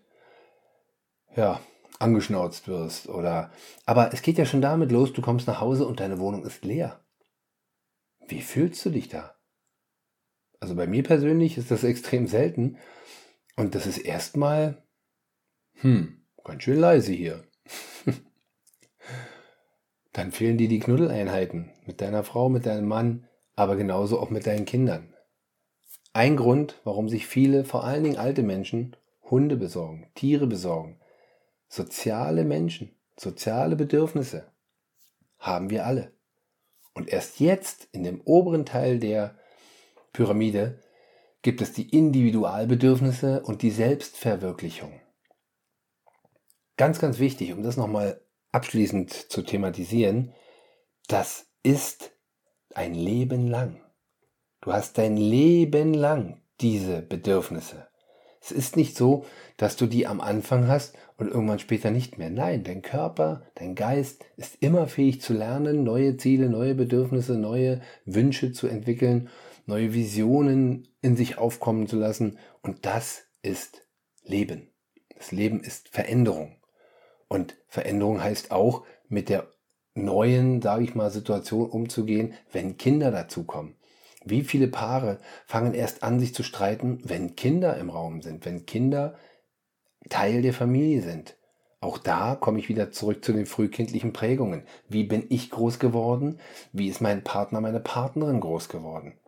ja, 1.34 1.60
angeschnauzt 2.00 2.66
wirst 2.66 3.08
oder 3.08 3.52
aber 3.86 4.12
es 4.12 4.22
geht 4.22 4.38
ja 4.38 4.46
schon 4.46 4.62
damit 4.62 4.90
los, 4.90 5.12
du 5.12 5.22
kommst 5.22 5.46
nach 5.46 5.60
Hause 5.60 5.86
und 5.86 6.00
deine 6.00 6.18
Wohnung 6.18 6.44
ist 6.44 6.64
leer. 6.64 7.04
Wie 8.26 8.40
fühlst 8.40 8.84
du 8.84 8.90
dich 8.90 9.08
da? 9.08 9.36
Also 10.60 10.74
bei 10.74 10.86
mir 10.86 11.02
persönlich 11.02 11.58
ist 11.58 11.70
das 11.70 11.84
extrem 11.84 12.26
selten 12.26 12.78
und 13.56 13.74
das 13.74 13.86
ist 13.86 13.98
erstmal 13.98 14.82
hm, 15.74 16.26
ganz 16.44 16.62
schön 16.62 16.78
leise 16.78 17.12
hier. 17.12 17.44
Dann 20.12 20.32
fehlen 20.32 20.58
dir 20.58 20.68
die 20.68 20.80
Knuddeleinheiten 20.80 21.70
mit 21.86 22.00
deiner 22.00 22.24
Frau, 22.24 22.48
mit 22.48 22.66
deinem 22.66 22.88
Mann, 22.88 23.28
aber 23.54 23.76
genauso 23.76 24.18
auch 24.20 24.30
mit 24.30 24.46
deinen 24.46 24.64
Kindern. 24.64 25.14
Ein 26.12 26.36
Grund, 26.36 26.80
warum 26.84 27.08
sich 27.08 27.26
viele, 27.26 27.64
vor 27.64 27.84
allen 27.84 28.02
Dingen 28.04 28.18
alte 28.18 28.42
Menschen, 28.42 28.96
Hunde 29.22 29.56
besorgen, 29.56 30.10
Tiere 30.14 30.46
besorgen. 30.46 30.99
Soziale 31.72 32.44
Menschen, 32.44 32.96
soziale 33.16 33.76
Bedürfnisse 33.76 34.50
haben 35.38 35.70
wir 35.70 35.86
alle. 35.86 36.12
Und 36.94 37.08
erst 37.08 37.38
jetzt 37.38 37.86
in 37.92 38.02
dem 38.02 38.20
oberen 38.22 38.66
Teil 38.66 38.98
der 38.98 39.38
Pyramide 40.12 40.80
gibt 41.42 41.62
es 41.62 41.72
die 41.72 41.88
Individualbedürfnisse 41.96 43.44
und 43.44 43.62
die 43.62 43.70
Selbstverwirklichung. 43.70 45.00
Ganz, 46.76 46.98
ganz 46.98 47.20
wichtig, 47.20 47.52
um 47.52 47.62
das 47.62 47.76
nochmal 47.76 48.20
abschließend 48.50 49.12
zu 49.30 49.42
thematisieren, 49.42 50.34
das 51.06 51.46
ist 51.62 52.10
ein 52.74 52.94
Leben 52.94 53.46
lang. 53.46 53.80
Du 54.60 54.72
hast 54.72 54.98
dein 54.98 55.16
Leben 55.16 55.94
lang 55.94 56.42
diese 56.60 57.00
Bedürfnisse. 57.00 57.86
Es 58.40 58.50
ist 58.50 58.76
nicht 58.76 58.96
so, 58.96 59.24
dass 59.56 59.76
du 59.76 59.86
die 59.86 60.06
am 60.06 60.20
Anfang 60.20 60.66
hast 60.66 60.96
und 61.20 61.28
irgendwann 61.28 61.58
später 61.58 61.90
nicht 61.90 62.16
mehr. 62.16 62.30
Nein, 62.30 62.64
dein 62.64 62.80
Körper, 62.80 63.42
dein 63.54 63.74
Geist 63.74 64.24
ist 64.38 64.56
immer 64.60 64.86
fähig 64.86 65.20
zu 65.20 65.34
lernen, 65.34 65.84
neue 65.84 66.16
Ziele, 66.16 66.48
neue 66.48 66.74
Bedürfnisse, 66.74 67.34
neue 67.34 67.82
Wünsche 68.06 68.52
zu 68.52 68.66
entwickeln, 68.66 69.28
neue 69.66 69.92
Visionen 69.92 70.88
in 71.02 71.16
sich 71.16 71.36
aufkommen 71.36 71.86
zu 71.86 71.98
lassen. 71.98 72.38
Und 72.62 72.86
das 72.86 73.24
ist 73.42 73.84
Leben. 74.24 74.70
Das 75.14 75.30
Leben 75.30 75.60
ist 75.60 75.90
Veränderung. 75.90 76.56
Und 77.28 77.54
Veränderung 77.68 78.22
heißt 78.22 78.50
auch, 78.50 78.86
mit 79.10 79.28
der 79.28 79.46
neuen, 79.94 80.62
sage 80.62 80.84
ich 80.84 80.94
mal, 80.94 81.10
Situation 81.10 81.68
umzugehen, 81.68 82.32
wenn 82.50 82.78
Kinder 82.78 83.10
dazukommen. 83.10 83.74
Wie 84.24 84.42
viele 84.42 84.68
Paare 84.68 85.18
fangen 85.46 85.74
erst 85.74 86.02
an, 86.02 86.18
sich 86.18 86.34
zu 86.34 86.42
streiten, 86.42 87.02
wenn 87.04 87.36
Kinder 87.36 87.76
im 87.76 87.90
Raum 87.90 88.22
sind, 88.22 88.46
wenn 88.46 88.64
Kinder 88.64 89.18
Teil 90.08 90.42
der 90.42 90.54
Familie 90.54 91.02
sind? 91.02 91.36
Auch 91.80 91.98
da 91.98 92.34
komme 92.34 92.58
ich 92.58 92.68
wieder 92.68 92.90
zurück 92.90 93.24
zu 93.24 93.32
den 93.32 93.46
frühkindlichen 93.46 94.12
Prägungen. 94.12 94.66
Wie 94.88 95.04
bin 95.04 95.24
ich 95.30 95.50
groß 95.50 95.78
geworden? 95.78 96.38
Wie 96.72 96.88
ist 96.88 97.00
mein 97.00 97.24
Partner, 97.24 97.60
meine 97.60 97.80
Partnerin 97.80 98.40
groß 98.40 98.68
geworden? 98.68 99.18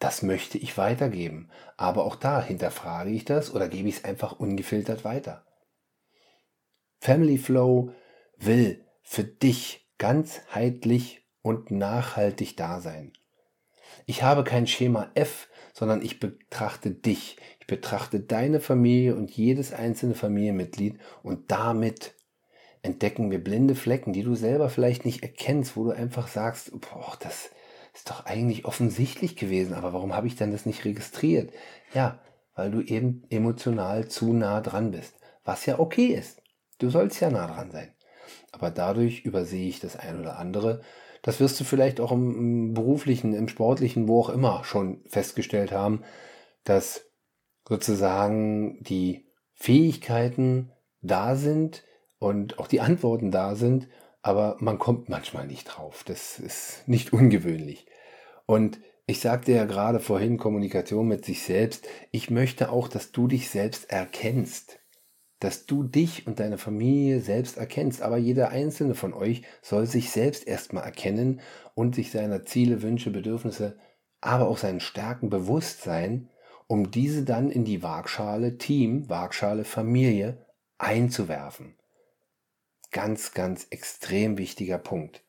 Das 0.00 0.22
möchte 0.22 0.58
ich 0.58 0.76
weitergeben. 0.76 1.50
Aber 1.76 2.04
auch 2.04 2.16
da 2.16 2.42
hinterfrage 2.42 3.10
ich 3.10 3.24
das 3.24 3.54
oder 3.54 3.68
gebe 3.68 3.88
ich 3.88 3.98
es 3.98 4.04
einfach 4.04 4.38
ungefiltert 4.38 5.04
weiter. 5.04 5.44
Family 7.00 7.38
Flow 7.38 7.92
will 8.36 8.84
für 9.02 9.24
dich 9.24 9.88
ganzheitlich 9.98 11.26
und 11.42 11.70
nachhaltig 11.70 12.56
da 12.56 12.80
sein. 12.80 13.12
Ich 14.06 14.22
habe 14.22 14.44
kein 14.44 14.66
Schema 14.66 15.10
F, 15.14 15.48
sondern 15.72 16.02
ich 16.02 16.20
betrachte 16.20 16.90
dich. 16.90 17.36
Betrachte 17.68 18.18
deine 18.18 18.58
Familie 18.58 19.14
und 19.14 19.30
jedes 19.30 19.72
einzelne 19.72 20.14
Familienmitglied 20.14 20.98
und 21.22 21.52
damit 21.52 22.14
entdecken 22.82 23.30
wir 23.30 23.44
blinde 23.44 23.74
Flecken, 23.74 24.12
die 24.12 24.22
du 24.22 24.34
selber 24.34 24.70
vielleicht 24.70 25.04
nicht 25.04 25.22
erkennst, 25.22 25.76
wo 25.76 25.84
du 25.84 25.90
einfach 25.90 26.28
sagst, 26.28 26.72
boah, 26.80 27.16
das 27.20 27.50
ist 27.94 28.10
doch 28.10 28.24
eigentlich 28.24 28.64
offensichtlich 28.64 29.36
gewesen, 29.36 29.74
aber 29.74 29.92
warum 29.92 30.16
habe 30.16 30.26
ich 30.26 30.34
denn 30.34 30.50
das 30.50 30.66
nicht 30.66 30.84
registriert? 30.84 31.52
Ja, 31.92 32.20
weil 32.54 32.70
du 32.70 32.80
eben 32.80 33.24
emotional 33.28 34.08
zu 34.08 34.32
nah 34.32 34.60
dran 34.60 34.90
bist, 34.90 35.14
was 35.44 35.66
ja 35.66 35.78
okay 35.78 36.06
ist. 36.06 36.40
Du 36.78 36.88
sollst 36.90 37.20
ja 37.20 37.30
nah 37.30 37.46
dran 37.46 37.70
sein. 37.70 37.92
Aber 38.50 38.70
dadurch 38.70 39.20
übersehe 39.20 39.68
ich 39.68 39.80
das 39.80 39.96
ein 39.96 40.18
oder 40.18 40.38
andere. 40.38 40.80
Das 41.22 41.38
wirst 41.38 41.60
du 41.60 41.64
vielleicht 41.64 42.00
auch 42.00 42.12
im, 42.12 42.72
beruflichen, 42.72 43.34
im 43.34 43.48
sportlichen, 43.48 44.08
wo 44.08 44.20
auch 44.20 44.30
immer 44.30 44.64
schon 44.64 45.02
festgestellt 45.06 45.72
haben, 45.72 46.02
dass 46.64 47.07
sozusagen 47.68 48.82
die 48.82 49.26
Fähigkeiten 49.54 50.72
da 51.02 51.36
sind 51.36 51.84
und 52.18 52.58
auch 52.58 52.66
die 52.66 52.80
Antworten 52.80 53.30
da 53.30 53.54
sind, 53.54 53.88
aber 54.22 54.56
man 54.60 54.78
kommt 54.78 55.08
manchmal 55.08 55.46
nicht 55.46 55.64
drauf. 55.64 56.04
Das 56.04 56.38
ist 56.38 56.82
nicht 56.86 57.12
ungewöhnlich. 57.12 57.86
Und 58.46 58.80
ich 59.06 59.20
sagte 59.20 59.52
ja 59.52 59.64
gerade 59.64 60.00
vorhin 60.00 60.38
Kommunikation 60.38 61.08
mit 61.08 61.24
sich 61.24 61.42
selbst. 61.42 61.86
Ich 62.10 62.30
möchte 62.30 62.70
auch, 62.70 62.88
dass 62.88 63.12
du 63.12 63.26
dich 63.26 63.48
selbst 63.48 63.90
erkennst 63.90 64.78
dass 65.40 65.66
du 65.66 65.84
dich 65.84 66.26
und 66.26 66.40
deine 66.40 66.58
Familie 66.58 67.20
selbst 67.20 67.58
erkennst. 67.58 68.02
Aber 68.02 68.16
jeder 68.16 68.50
einzelne 68.50 68.94
von 68.94 69.12
euch 69.14 69.42
soll 69.62 69.86
sich 69.86 70.10
selbst 70.10 70.46
erstmal 70.46 70.84
erkennen 70.84 71.40
und 71.74 71.94
sich 71.94 72.10
seiner 72.10 72.44
Ziele, 72.44 72.82
Wünsche, 72.82 73.10
Bedürfnisse, 73.10 73.78
aber 74.20 74.48
auch 74.48 74.58
seinen 74.58 74.80
Stärken 74.80 75.30
bewusst 75.30 75.82
sein, 75.82 76.28
um 76.68 76.92
diese 76.92 77.24
dann 77.24 77.50
in 77.50 77.64
die 77.64 77.82
Waagschale 77.82 78.58
Team, 78.58 79.08
Waagschale 79.08 79.64
Familie 79.64 80.46
einzuwerfen. 80.78 81.74
Ganz, 82.92 83.32
ganz 83.32 83.66
extrem 83.70 84.38
wichtiger 84.38 84.78
Punkt. 84.78 85.24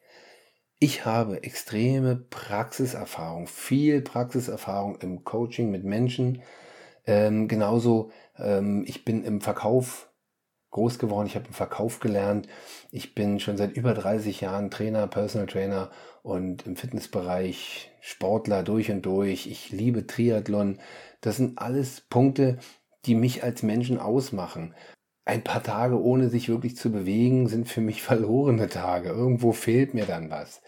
Ich 0.77 1.05
habe 1.05 1.43
extreme 1.43 2.15
Praxiserfahrung, 2.15 3.47
viel 3.47 4.01
Praxiserfahrung 4.01 4.99
im 5.01 5.23
Coaching 5.23 5.71
mit 5.71 5.83
Menschen, 5.83 6.41
ähm, 7.05 7.47
genauso, 7.47 8.11
ähm, 8.37 8.83
ich 8.87 9.03
bin 9.03 9.23
im 9.23 9.41
Verkauf 9.41 10.09
groß 10.71 10.99
geworden, 10.99 11.25
ich 11.27 11.35
habe 11.35 11.47
im 11.47 11.53
Verkauf 11.53 11.99
gelernt. 11.99 12.47
Ich 12.91 13.15
bin 13.15 13.39
schon 13.39 13.57
seit 13.57 13.75
über 13.75 13.93
30 13.93 14.41
Jahren 14.41 14.69
Trainer, 14.69 15.07
Personal 15.07 15.47
Trainer 15.47 15.89
und 16.21 16.67
im 16.67 16.75
Fitnessbereich 16.75 17.91
Sportler 18.01 18.63
durch 18.63 18.91
und 18.91 19.01
durch. 19.03 19.47
Ich 19.47 19.71
liebe 19.71 20.05
Triathlon. 20.05 20.79
Das 21.21 21.37
sind 21.37 21.57
alles 21.57 22.01
Punkte, 22.01 22.59
die 23.05 23.15
mich 23.15 23.43
als 23.43 23.63
Menschen 23.63 23.97
ausmachen. 23.97 24.73
Ein 25.25 25.43
paar 25.43 25.63
Tage 25.63 26.01
ohne 26.01 26.29
sich 26.29 26.49
wirklich 26.49 26.75
zu 26.75 26.91
bewegen 26.91 27.47
sind 27.47 27.67
für 27.67 27.81
mich 27.81 28.01
verlorene 28.03 28.67
Tage. 28.67 29.09
Irgendwo 29.09 29.51
fehlt 29.51 29.93
mir 29.93 30.05
dann 30.05 30.29
was. 30.29 30.61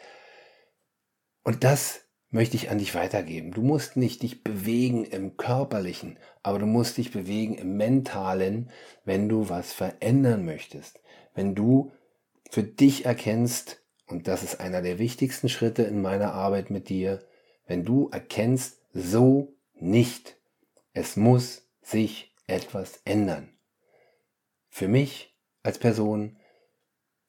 Und 1.44 1.64
das 1.64 2.06
möchte 2.30 2.56
ich 2.56 2.70
an 2.70 2.78
dich 2.78 2.96
weitergeben. 2.96 3.52
Du 3.52 3.62
musst 3.62 3.98
nicht 3.98 4.24
dich 4.24 4.44
bewegen 4.44 5.04
im 5.04 5.36
körperlichen, 5.38 6.18
aber 6.44 6.60
du 6.60 6.66
musst 6.66 6.98
dich 6.98 7.12
bewegen 7.12 7.56
im 7.56 7.78
mentalen, 7.78 8.70
wenn 9.04 9.28
du 9.28 9.50
was 9.50 9.74
verändern 9.74 10.46
möchtest. 10.46 11.02
Wenn 11.36 11.56
du 11.56 11.92
für 12.50 12.64
dich 12.64 13.06
erkennst, 13.06 13.84
und 14.08 14.28
das 14.28 14.44
ist 14.44 14.60
einer 14.60 14.82
der 14.82 15.00
wichtigsten 15.00 15.50
Schritte 15.50 15.84
in 15.84 16.02
meiner 16.02 16.34
Arbeit 16.34 16.70
mit 16.70 16.90
dir, 16.90 17.24
wenn 17.68 17.84
du 17.86 18.10
erkennst, 18.10 18.82
so 18.94 19.54
nicht. 19.76 20.38
Es 20.94 21.16
muss 21.16 21.68
sich 21.82 22.36
etwas 22.48 23.02
ändern. 23.06 23.58
Für 24.70 24.88
mich 24.88 25.36
als 25.64 25.78
Person, 25.78 26.38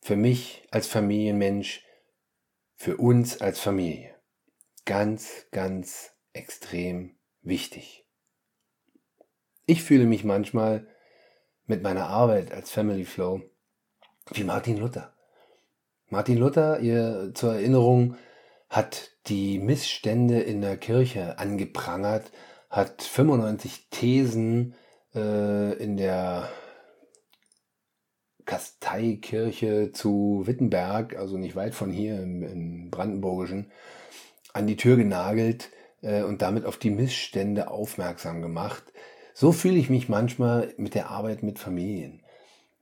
für 0.01 0.17
mich 0.17 0.67
als 0.71 0.87
Familienmensch, 0.87 1.85
für 2.75 2.97
uns 2.97 3.41
als 3.41 3.61
Familie 3.61 4.13
ganz, 4.85 5.47
ganz 5.51 6.13
extrem 6.33 7.17
wichtig. 7.43 8.05
Ich 9.67 9.83
fühle 9.83 10.07
mich 10.07 10.25
manchmal 10.25 10.87
mit 11.67 11.83
meiner 11.83 12.07
Arbeit 12.09 12.53
als 12.53 12.71
Family 12.71 13.05
Flow 13.05 13.43
wie 14.31 14.45
Martin 14.45 14.79
Luther. 14.79 15.15
Martin 16.09 16.39
Luther, 16.39 16.81
ihr 16.81 17.33
zur 17.35 17.55
Erinnerung, 17.55 18.17
hat 18.69 19.13
die 19.27 19.59
Missstände 19.59 20.41
in 20.41 20.61
der 20.61 20.77
Kirche 20.77 21.39
angeprangert, 21.39 22.33
hat 22.73 23.03
95 23.03 23.89
Thesen 23.91 24.75
äh, 25.15 25.75
in 25.75 25.99
der 25.99 26.49
Kasteikirche 28.47 29.93
zu 29.93 30.43
Wittenberg, 30.47 31.17
also 31.17 31.37
nicht 31.37 31.55
weit 31.55 31.75
von 31.75 31.93
hier 31.93 32.21
im, 32.21 32.43
im 32.43 32.91
Brandenburgischen, 32.91 33.71
an 34.55 34.67
die 34.67 34.77
Tür 34.77 34.97
genagelt 34.97 35.71
äh, 36.01 36.23
und 36.23 36.41
damit 36.41 36.65
auf 36.65 36.79
die 36.79 36.91
Missstände 36.91 37.71
aufmerksam 37.71 38.41
gemacht. 38.41 38.83
So 39.35 39.53
fühle 39.53 39.77
ich 39.77 39.91
mich 39.91 40.09
manchmal 40.09 40.73
mit 40.79 40.95
der 40.95 41.11
Arbeit 41.11 41.43
mit 41.43 41.59
Familien. 41.59 42.25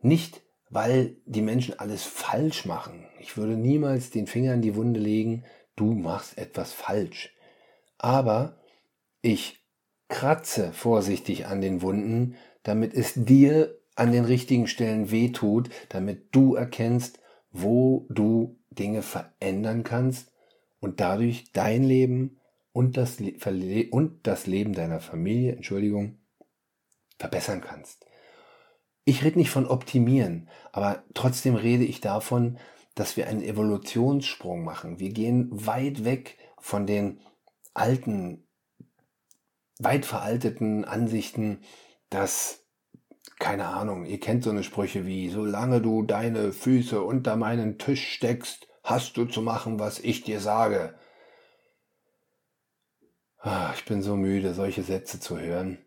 Nicht, 0.01 0.41
weil 0.71 1.17
die 1.27 1.43
Menschen 1.43 1.79
alles 1.81 2.05
falsch 2.05 2.65
machen. 2.65 3.09
Ich 3.19 3.37
würde 3.37 3.57
niemals 3.57 4.11
den 4.11 4.29
Finger 4.29 4.55
in 4.55 4.63
die 4.63 4.77
Wunde 4.77 5.01
legen, 5.01 5.45
du 5.75 5.95
machst 5.95 6.39
etwas 6.39 6.73
falsch. 6.73 7.35
Aber 7.99 8.57
ich 9.21 9.60
kratze 10.11 10.73
vorsichtig 10.75 11.47
an 11.47 11.63
den 11.63 11.81
Wunden, 11.81 12.37
damit 12.63 12.93
es 12.93 13.15
dir 13.15 13.79
an 13.95 14.13
den 14.13 14.27
richtigen 14.27 14.67
Stellen 14.67 15.11
wehtut, 15.11 15.71
damit 15.89 16.35
du 16.35 16.55
erkennst, 16.55 17.21
wo 17.51 18.07
du 18.11 18.59
Dinge 18.71 19.03
verändern 19.03 19.83
kannst 19.83 20.31
und 20.81 21.01
dadurch 21.01 21.53
dein 21.53 21.83
Leben 21.85 22.39
und 22.73 22.97
das, 22.97 23.19
und 23.91 24.27
das 24.27 24.47
Leben 24.47 24.73
deiner 24.73 25.01
Familie, 25.01 25.53
Entschuldigung, 25.53 26.19
verbessern 27.19 27.61
kannst. 27.61 28.07
Ich 29.05 29.25
rede 29.25 29.39
nicht 29.39 29.51
von 29.51 29.67
optimieren, 29.67 30.49
aber 30.73 31.03
trotzdem 31.15 31.55
rede 31.55 31.85
ich 31.85 32.01
davon, 32.01 32.59
dass 32.95 33.17
wir 33.17 33.29
einen 33.29 33.43
Evolutionssprung 33.43 34.63
machen. 34.63 35.01
Wir 35.01 35.11
gehen 35.11 35.49
weit 35.51 36.05
weg 36.05 36.39
von 36.59 36.87
den 36.87 37.21
alten, 37.75 38.45
weit 39.81 40.07
veralteten 40.07 40.85
Ansichten, 40.85 41.63
dass, 42.11 42.67
keine 43.39 43.67
Ahnung, 43.67 44.05
ihr 44.05 44.21
kennt 44.21 44.45
so 44.45 44.51
eine 44.51 44.63
Sprüche 44.63 45.07
wie, 45.07 45.31
solange 45.31 45.81
du 45.81 46.03
deine 46.03 46.53
Füße 46.53 47.03
unter 47.03 47.37
meinen 47.37 47.79
Tisch 47.79 48.13
steckst, 48.13 48.69
hast 48.83 49.17
du 49.17 49.25
zu 49.25 49.43
machen, 49.43 49.79
was 49.79 49.99
ich 49.99 50.23
dir 50.23 50.41
sage. 50.41 50.95
Ah, 53.39 53.73
ich 53.75 53.85
bin 53.87 54.03
so 54.03 54.17
müde, 54.17 54.53
solche 54.53 54.83
Sätze 54.83 55.19
zu 55.19 55.41
hören. 55.41 55.79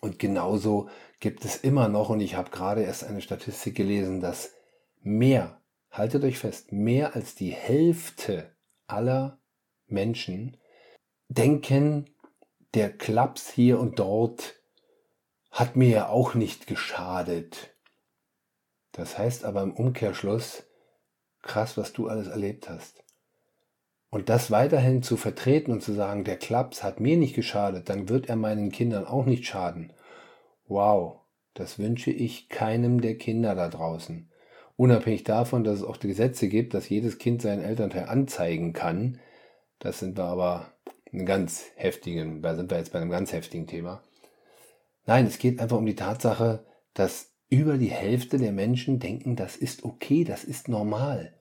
Und 0.00 0.18
genauso 0.18 0.88
gibt 1.20 1.44
es 1.44 1.56
immer 1.56 1.88
noch, 1.88 2.08
und 2.08 2.20
ich 2.20 2.36
habe 2.36 2.50
gerade 2.50 2.82
erst 2.82 3.04
eine 3.04 3.20
Statistik 3.20 3.74
gelesen, 3.74 4.20
dass 4.20 4.52
mehr, 5.02 5.60
haltet 5.90 6.24
euch 6.24 6.38
fest, 6.38 6.72
mehr 6.72 7.14
als 7.14 7.34
die 7.34 7.50
Hälfte 7.50 8.54
aller 8.86 9.38
Menschen 9.86 10.56
denken, 11.28 12.13
der 12.74 12.90
Klaps 12.90 13.50
hier 13.50 13.78
und 13.78 13.98
dort 13.98 14.54
hat 15.50 15.76
mir 15.76 15.88
ja 15.88 16.08
auch 16.08 16.34
nicht 16.34 16.66
geschadet. 16.66 17.74
Das 18.92 19.16
heißt 19.16 19.44
aber 19.44 19.62
im 19.62 19.72
Umkehrschluss, 19.72 20.64
krass, 21.42 21.76
was 21.76 21.92
du 21.92 22.08
alles 22.08 22.26
erlebt 22.26 22.68
hast. 22.68 23.04
Und 24.10 24.28
das 24.28 24.50
weiterhin 24.50 25.02
zu 25.02 25.16
vertreten 25.16 25.72
und 25.72 25.82
zu 25.82 25.92
sagen, 25.92 26.24
der 26.24 26.36
Klaps 26.36 26.82
hat 26.82 27.00
mir 27.00 27.16
nicht 27.16 27.34
geschadet, 27.34 27.88
dann 27.88 28.08
wird 28.08 28.28
er 28.28 28.36
meinen 28.36 28.70
Kindern 28.70 29.06
auch 29.06 29.26
nicht 29.26 29.44
schaden. 29.44 29.92
Wow, 30.66 31.20
das 31.54 31.78
wünsche 31.78 32.10
ich 32.10 32.48
keinem 32.48 33.00
der 33.00 33.18
Kinder 33.18 33.54
da 33.54 33.68
draußen. 33.68 34.30
Unabhängig 34.76 35.22
davon, 35.22 35.62
dass 35.62 35.78
es 35.78 35.84
auch 35.84 36.00
Gesetze 36.00 36.48
gibt, 36.48 36.74
dass 36.74 36.88
jedes 36.88 37.18
Kind 37.18 37.42
seinen 37.42 37.62
Elternteil 37.62 38.08
anzeigen 38.08 38.72
kann. 38.72 39.20
Das 39.78 40.00
sind 40.00 40.16
wir 40.16 40.24
aber 40.24 40.73
einen 41.14 41.26
ganz 41.26 41.64
heftigen, 41.76 42.42
da 42.42 42.54
sind 42.54 42.70
wir 42.70 42.78
jetzt 42.78 42.92
bei 42.92 43.00
einem 43.00 43.10
ganz 43.10 43.32
heftigen 43.32 43.66
Thema. 43.66 44.02
Nein, 45.06 45.26
es 45.26 45.38
geht 45.38 45.60
einfach 45.60 45.78
um 45.78 45.86
die 45.86 45.94
Tatsache, 45.94 46.66
dass 46.92 47.32
über 47.48 47.78
die 47.78 47.90
Hälfte 47.90 48.38
der 48.38 48.52
Menschen 48.52 48.98
denken, 48.98 49.36
das 49.36 49.56
ist 49.56 49.84
okay, 49.84 50.24
das 50.24 50.44
ist 50.44 50.68
normal. 50.68 51.34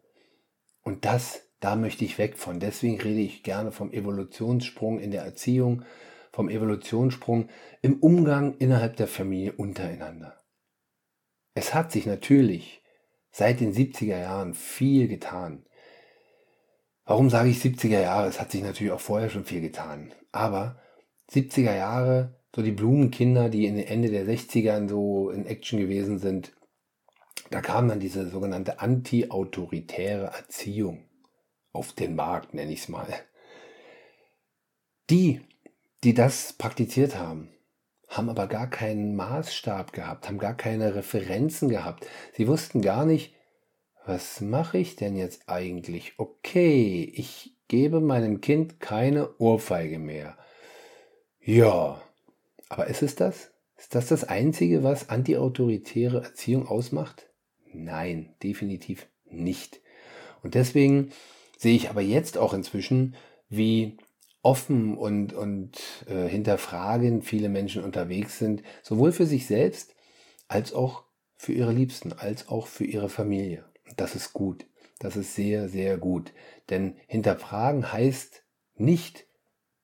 Und 0.84 1.06
das 1.06 1.42
da 1.64 1.78
möchte 1.78 2.04
ich 2.04 2.18
weg 2.18 2.38
von. 2.38 2.60
Deswegen 2.60 3.00
rede 3.00 3.22
ich 3.22 3.42
gerne 3.42 3.72
vom 3.72 3.94
Evolutionssprung 3.94 5.00
in 5.00 5.12
der 5.12 5.24
Erziehung, 5.24 5.84
vom 6.34 6.50
Evolutionssprung 6.50 7.48
im 7.82 8.00
Umgang 8.00 8.58
innerhalb 8.58 8.98
der 8.98 9.08
Familie 9.08 9.54
untereinander. 9.54 10.44
Es 11.54 11.74
hat 11.74 11.94
sich 11.94 12.06
natürlich 12.06 12.84
seit 13.32 13.62
den 13.62 13.74
70er 13.74 14.20
Jahren 14.20 14.56
viel 14.56 15.08
getan. 15.08 15.66
Warum 17.06 17.30
sage 17.30 17.50
ich 17.50 17.58
70er 17.58 18.02
Jahre? 18.02 18.28
Es 18.28 18.40
hat 18.40 18.52
sich 18.52 18.64
natürlich 18.64 18.94
auch 18.94 19.00
vorher 19.00 19.30
schon 19.30 19.46
viel 19.46 19.62
getan. 19.62 20.14
Aber 20.32 20.80
70er 21.32 21.76
Jahre, 21.76 22.36
so 22.56 22.62
die 22.62 22.72
Blumenkinder, 22.72 23.50
die 23.50 23.66
in 23.66 23.76
den 23.76 23.88
Ende 23.88 24.10
der 24.10 24.26
60ern 24.26 24.88
so 24.88 25.30
in 25.30 25.46
Action 25.46 25.80
gewesen 25.80 26.20
sind, 26.20 26.54
da 27.50 27.62
kam 27.62 27.88
dann 27.88 28.00
diese 28.00 28.30
sogenannte 28.30 28.80
anti-autoritäre 28.80 30.28
Erziehung 30.28 31.06
auf 31.74 31.92
den 31.92 32.16
Markt, 32.16 32.54
nenne 32.54 32.72
ich 32.72 32.82
es 32.82 32.90
mal. 32.90 33.08
Die, 35.10 35.42
die 36.04 36.14
das 36.14 36.54
praktiziert 36.54 37.18
haben, 37.18 37.50
haben 38.08 38.30
aber 38.30 38.48
gar 38.48 38.70
keinen 38.70 39.16
Maßstab 39.16 39.92
gehabt, 39.92 40.28
haben 40.28 40.38
gar 40.38 40.56
keine 40.56 40.96
Referenzen 40.96 41.68
gehabt. 41.68 42.08
Sie 42.34 42.48
wussten 42.48 42.82
gar 42.82 43.06
nicht, 43.06 43.36
was 44.06 44.42
mache 44.42 44.78
ich 44.78 44.96
denn 44.96 45.16
jetzt 45.16 45.48
eigentlich? 45.48 46.14
Okay, 46.18 47.12
ich 47.16 47.56
gebe 47.68 48.02
meinem 48.02 48.42
Kind 48.42 48.80
keine 48.80 49.38
Ohrfeige 49.38 50.00
mehr. 50.00 50.38
Ja, 51.40 52.02
aber 52.70 52.88
ist 52.88 53.02
es 53.02 53.16
das? 53.16 53.52
Ist 53.78 53.96
das 53.96 54.08
das 54.08 54.24
Einzige, 54.24 54.84
was 54.84 55.10
antiautoritäre 55.10 56.24
Erziehung 56.24 56.68
ausmacht? 56.68 57.30
Nein, 57.74 58.36
definitiv 58.44 59.08
nicht. 59.26 59.82
Und 60.42 60.56
deswegen 60.56 61.12
sehe 61.58 61.76
ich 61.76 61.90
aber 61.90 62.02
jetzt 62.02 62.38
auch 62.38 62.54
inzwischen, 62.54 63.16
wie 63.50 63.98
offen 64.42 64.98
und, 64.98 65.34
und 65.34 65.80
äh, 66.08 66.28
hinterfragend 66.28 67.24
viele 67.24 67.50
Menschen 67.50 67.84
unterwegs 67.84 68.38
sind, 68.40 68.62
sowohl 68.84 69.14
für 69.14 69.26
sich 69.26 69.48
selbst 69.48 69.96
als 70.48 70.74
auch 70.74 71.06
für 71.38 71.54
ihre 71.54 71.72
Liebsten, 71.72 72.14
als 72.14 72.50
auch 72.50 72.68
für 72.68 72.84
ihre 72.84 73.10
Familie. 73.10 73.66
Das 73.96 74.16
ist 74.16 74.34
gut. 74.34 74.66
Das 75.00 75.16
ist 75.16 75.36
sehr, 75.36 75.70
sehr 75.70 75.98
gut. 75.98 76.34
Denn 76.70 76.96
hinterfragen 77.08 77.92
heißt 77.92 78.44
nicht, 78.76 79.26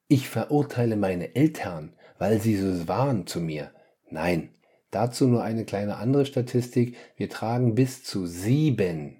ich 0.07 0.29
verurteile 0.29 0.95
meine 0.95 1.35
Eltern, 1.35 1.95
weil 2.17 2.41
sie 2.41 2.55
so 2.55 2.87
waren 2.87 3.27
zu 3.27 3.39
mir. 3.39 3.73
Nein, 4.09 4.55
dazu 4.91 5.27
nur 5.27 5.43
eine 5.43 5.65
kleine 5.65 5.97
andere 5.97 6.25
Statistik. 6.25 6.95
Wir 7.15 7.29
tragen 7.29 7.75
bis 7.75 8.03
zu 8.03 8.25
sieben 8.25 9.19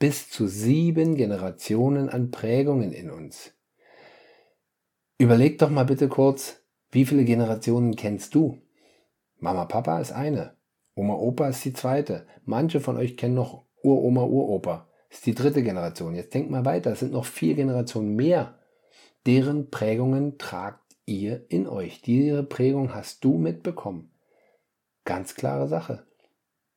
bis 0.00 0.30
zu 0.30 0.48
sieben 0.48 1.14
Generationen 1.14 2.08
an 2.08 2.32
Prägungen 2.32 2.90
in 2.90 3.10
uns. 3.10 3.52
Überleg 5.18 5.58
doch 5.58 5.68
mal 5.68 5.84
bitte 5.84 6.08
kurz, 6.08 6.62
wie 6.90 7.04
viele 7.04 7.24
Generationen 7.24 7.94
kennst 7.94 8.34
du? 8.34 8.62
Mama, 9.38 9.66
Papa 9.66 10.00
ist 10.00 10.12
eine. 10.12 10.56
Oma, 10.94 11.14
Opa 11.14 11.48
ist 11.48 11.64
die 11.66 11.74
zweite. 11.74 12.26
Manche 12.46 12.80
von 12.80 12.96
euch 12.96 13.18
kennen 13.18 13.34
noch 13.34 13.66
Uroma, 13.82 14.22
Uropa. 14.22 14.88
Ist 15.08 15.26
die 15.26 15.34
dritte 15.34 15.62
Generation. 15.62 16.14
Jetzt 16.14 16.34
denkt 16.34 16.50
mal 16.50 16.64
weiter. 16.64 16.92
Es 16.92 17.00
sind 17.00 17.12
noch 17.12 17.24
vier 17.24 17.54
Generationen 17.54 18.14
mehr. 18.14 18.58
Deren 19.26 19.70
Prägungen 19.70 20.38
tragt 20.38 20.80
ihr 21.04 21.44
in 21.50 21.66
euch. 21.66 22.00
Diese 22.02 22.42
Prägung 22.42 22.94
hast 22.94 23.24
du 23.24 23.36
mitbekommen. 23.36 24.12
Ganz 25.04 25.34
klare 25.34 25.66
Sache. 25.66 26.06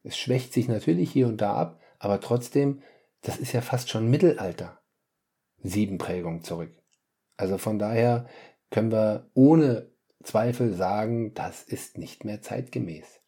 Es 0.02 0.18
schwächt 0.18 0.54
sich 0.54 0.68
natürlich 0.68 1.12
hier 1.12 1.28
und 1.28 1.42
da 1.42 1.54
ab, 1.54 1.80
aber 2.00 2.20
trotzdem 2.20 2.82
das 3.24 3.38
ist 3.38 3.54
ja 3.54 3.62
fast 3.62 3.89
schon 3.89 4.10
Mittelalter. 4.10 4.80
Sieben 5.63 5.98
Prägungen 5.98 6.44
zurück. 6.44 6.72
Also 7.38 7.58
von 7.58 7.80
daher 7.80 8.28
können 8.70 8.92
wir 8.92 9.30
ohne 9.34 9.92
Zweifel 10.24 10.74
sagen, 10.74 11.34
das 11.34 11.63
ist 11.63 11.98
nicht 11.98 12.26
mehr 12.26 12.42
zeitgemäß. 12.42 13.22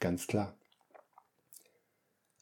Ganz 0.00 0.26
klar. 0.26 0.55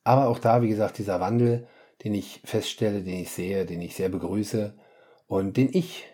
Aber 0.05 0.29
auch 0.29 0.39
da, 0.39 0.63
wie 0.63 0.69
gesagt, 0.69 0.99
dieser 0.99 1.21
Wandel, 1.21 1.67
den 2.05 2.15
ich 2.15 2.41
feststelle, 2.45 3.03
den 3.03 3.21
ich 3.21 3.31
sehe, 3.31 3.65
den 3.65 3.81
ich 3.81 3.97
sehr 3.97 4.11
begrüße 4.11 4.79
und 5.27 5.57
den 5.57 5.71
ich 5.73 6.05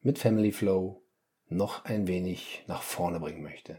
mit 0.00 0.18
Family 0.18 0.52
Flow 0.52 1.02
noch 1.48 1.84
ein 1.84 2.06
wenig 2.06 2.64
nach 2.68 2.82
vorne 2.82 3.18
bringen 3.18 3.42
möchte. 3.42 3.76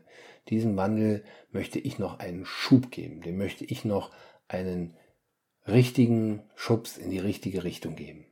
Diesen 0.50 0.76
Wandel 0.76 1.24
möchte 1.52 1.80
ich 1.80 2.00
noch 2.00 2.20
einen 2.20 2.46
Schub 2.46 2.92
geben, 2.92 3.22
dem 3.22 3.38
möchte 3.38 3.64
ich 3.64 3.86
noch 3.86 4.12
einen 4.50 4.96
richtigen 5.68 6.44
Schubs 6.56 6.98
in 6.98 7.10
die 7.10 7.20
richtige 7.20 7.64
Richtung 7.64 7.96
geben. 7.96 8.26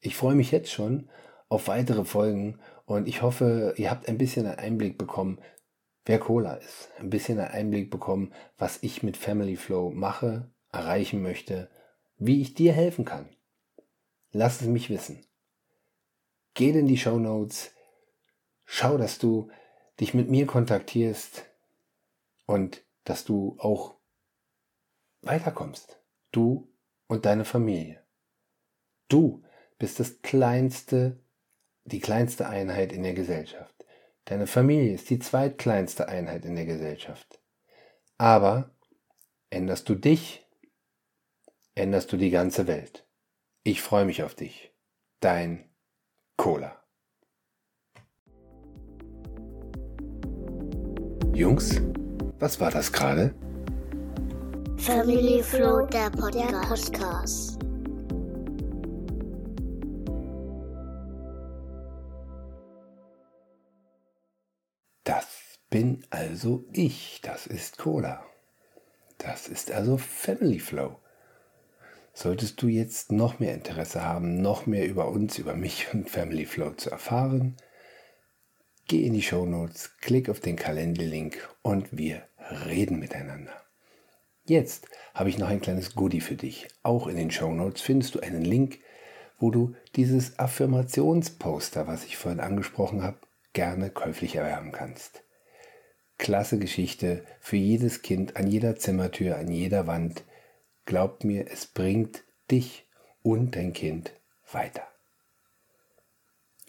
Ich 0.00 0.16
freue 0.16 0.34
mich 0.34 0.50
jetzt 0.50 0.72
schon 0.72 1.08
auf 1.48 1.68
weitere 1.68 2.04
Folgen 2.04 2.58
und 2.86 3.06
ich 3.06 3.22
hoffe, 3.22 3.74
ihr 3.76 3.90
habt 3.90 4.08
ein 4.08 4.18
bisschen 4.18 4.46
einen 4.46 4.58
Einblick 4.58 4.98
bekommen, 4.98 5.38
wer 6.06 6.18
Cola 6.18 6.54
ist. 6.54 6.90
Ein 6.98 7.10
bisschen 7.10 7.38
einen 7.38 7.50
Einblick 7.50 7.90
bekommen, 7.90 8.32
was 8.56 8.82
ich 8.82 9.02
mit 9.02 9.16
Family 9.16 9.56
Flow 9.56 9.90
mache, 9.90 10.50
erreichen 10.72 11.22
möchte, 11.22 11.70
wie 12.16 12.40
ich 12.40 12.54
dir 12.54 12.72
helfen 12.72 13.04
kann. 13.04 13.28
Lass 14.32 14.60
es 14.60 14.68
mich 14.68 14.88
wissen. 14.88 15.24
Geh 16.54 16.70
in 16.70 16.86
die 16.86 16.96
Show 16.96 17.18
Notes, 17.18 17.72
schau, 18.64 18.96
dass 18.96 19.18
du 19.18 19.50
dich 20.00 20.14
mit 20.14 20.30
mir 20.30 20.46
kontaktierst 20.46 21.44
und 22.46 22.82
dass 23.04 23.24
du 23.24 23.56
auch 23.58 23.96
weiterkommst. 25.22 26.00
Du 26.32 26.72
und 27.08 27.26
deine 27.26 27.44
Familie. 27.44 28.02
Du 29.08 29.42
bist 29.78 30.00
das 30.00 30.22
kleinste, 30.22 31.20
die 31.84 32.00
kleinste 32.00 32.48
Einheit 32.48 32.92
in 32.92 33.02
der 33.02 33.14
Gesellschaft. 33.14 33.75
Deine 34.26 34.48
Familie 34.48 34.92
ist 34.92 35.08
die 35.08 35.20
zweitkleinste 35.20 36.08
Einheit 36.08 36.44
in 36.44 36.56
der 36.56 36.66
Gesellschaft. 36.66 37.40
Aber 38.18 38.74
änderst 39.50 39.88
du 39.88 39.94
dich, 39.94 40.44
änderst 41.76 42.12
du 42.12 42.16
die 42.16 42.30
ganze 42.30 42.66
Welt. 42.66 43.06
Ich 43.62 43.82
freue 43.82 44.04
mich 44.04 44.24
auf 44.24 44.34
dich. 44.34 44.74
Dein 45.20 45.70
Cola. 46.36 46.76
Jungs, 51.32 51.80
was 52.40 52.58
war 52.60 52.72
das 52.72 52.92
gerade? 52.92 53.32
Family 54.76 55.40
Flow, 55.40 55.86
der 55.86 56.10
Podcast. 56.10 57.65
Bin 65.76 66.06
also 66.08 66.64
ich. 66.72 67.20
Das 67.22 67.46
ist 67.46 67.76
Cola. 67.76 68.24
Das 69.18 69.46
ist 69.46 69.70
also 69.70 69.98
Family 69.98 70.58
Flow. 70.58 70.96
Solltest 72.14 72.62
du 72.62 72.68
jetzt 72.68 73.12
noch 73.12 73.40
mehr 73.40 73.52
Interesse 73.52 74.02
haben, 74.02 74.40
noch 74.40 74.64
mehr 74.64 74.86
über 74.86 75.08
uns, 75.08 75.36
über 75.36 75.54
mich 75.54 75.92
und 75.92 76.08
Family 76.08 76.46
Flow 76.46 76.70
zu 76.70 76.90
erfahren, 76.90 77.58
geh 78.88 79.04
in 79.04 79.12
die 79.12 79.20
Show 79.20 79.44
Notes, 79.44 79.90
klick 80.00 80.30
auf 80.30 80.40
den 80.40 80.56
Kalenderlink 80.56 81.46
und 81.60 81.88
wir 81.90 82.22
reden 82.64 82.98
miteinander. 82.98 83.52
Jetzt 84.46 84.88
habe 85.12 85.28
ich 85.28 85.36
noch 85.36 85.48
ein 85.48 85.60
kleines 85.60 85.94
Goodie 85.94 86.22
für 86.22 86.36
dich. 86.36 86.68
Auch 86.84 87.06
in 87.06 87.16
den 87.16 87.30
Show 87.30 87.52
Notes 87.52 87.82
findest 87.82 88.14
du 88.14 88.20
einen 88.20 88.46
Link, 88.46 88.78
wo 89.38 89.50
du 89.50 89.74
dieses 89.94 90.38
Affirmationsposter, 90.38 91.86
was 91.86 92.06
ich 92.06 92.16
vorhin 92.16 92.40
angesprochen 92.40 93.02
habe, 93.02 93.18
gerne 93.52 93.90
käuflich 93.90 94.36
erwerben 94.36 94.72
kannst. 94.72 95.25
Klasse 96.18 96.58
Geschichte 96.58 97.24
für 97.40 97.56
jedes 97.56 98.02
Kind 98.02 98.36
an 98.36 98.46
jeder 98.46 98.76
Zimmertür, 98.76 99.36
an 99.36 99.50
jeder 99.50 99.86
Wand. 99.86 100.24
Glaubt 100.84 101.24
mir, 101.24 101.50
es 101.50 101.66
bringt 101.66 102.24
dich 102.50 102.86
und 103.22 103.56
dein 103.56 103.72
Kind 103.72 104.12
weiter. 104.50 104.86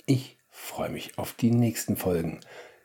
Ich 0.06 0.38
freue 0.50 0.89
mich 0.89 1.18
auf 1.18 1.34
die 1.34 1.52
nächsten 1.52 1.95
Folgen. 1.95 2.39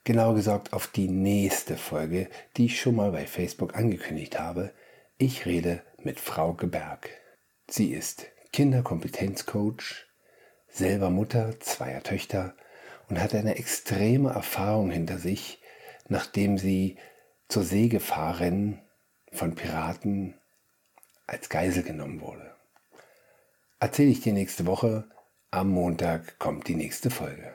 Genauer 0.04 0.34
gesagt 0.34 0.72
auf 0.72 0.88
die 0.88 1.08
nächste 1.08 1.76
Folge, 1.76 2.28
die 2.56 2.66
ich 2.66 2.80
schon 2.80 2.96
mal 2.96 3.12
bei 3.12 3.26
Facebook 3.26 3.76
angekündigt 3.76 4.38
habe. 4.38 4.72
Ich 5.16 5.46
rede 5.46 5.82
mit 5.98 6.18
Frau 6.18 6.54
Geberg. 6.54 7.08
Sie 7.68 7.92
ist 7.92 8.26
Kinderkompetenzcoach, 8.52 10.06
selber 10.68 11.10
Mutter 11.10 11.58
zweier 11.60 12.02
Töchter 12.02 12.56
und 13.08 13.20
hat 13.20 13.34
eine 13.34 13.56
extreme 13.56 14.30
Erfahrung 14.30 14.90
hinter 14.90 15.18
sich, 15.18 15.61
nachdem 16.12 16.58
sie 16.58 16.96
zur 17.48 17.64
Seegefahrerin 17.64 18.78
von 19.32 19.56
Piraten 19.56 20.34
als 21.26 21.48
Geisel 21.48 21.82
genommen 21.82 22.20
wurde. 22.20 22.54
Erzähle 23.80 24.10
ich 24.10 24.20
dir 24.20 24.32
nächste 24.32 24.66
Woche. 24.66 25.08
Am 25.50 25.68
Montag 25.68 26.38
kommt 26.38 26.68
die 26.68 26.76
nächste 26.76 27.10
Folge. 27.10 27.52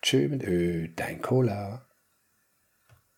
Tschö 0.00 0.28
mit 0.28 0.44
Ö, 0.44 0.88
dein 0.94 1.20
Cola. 1.20 1.88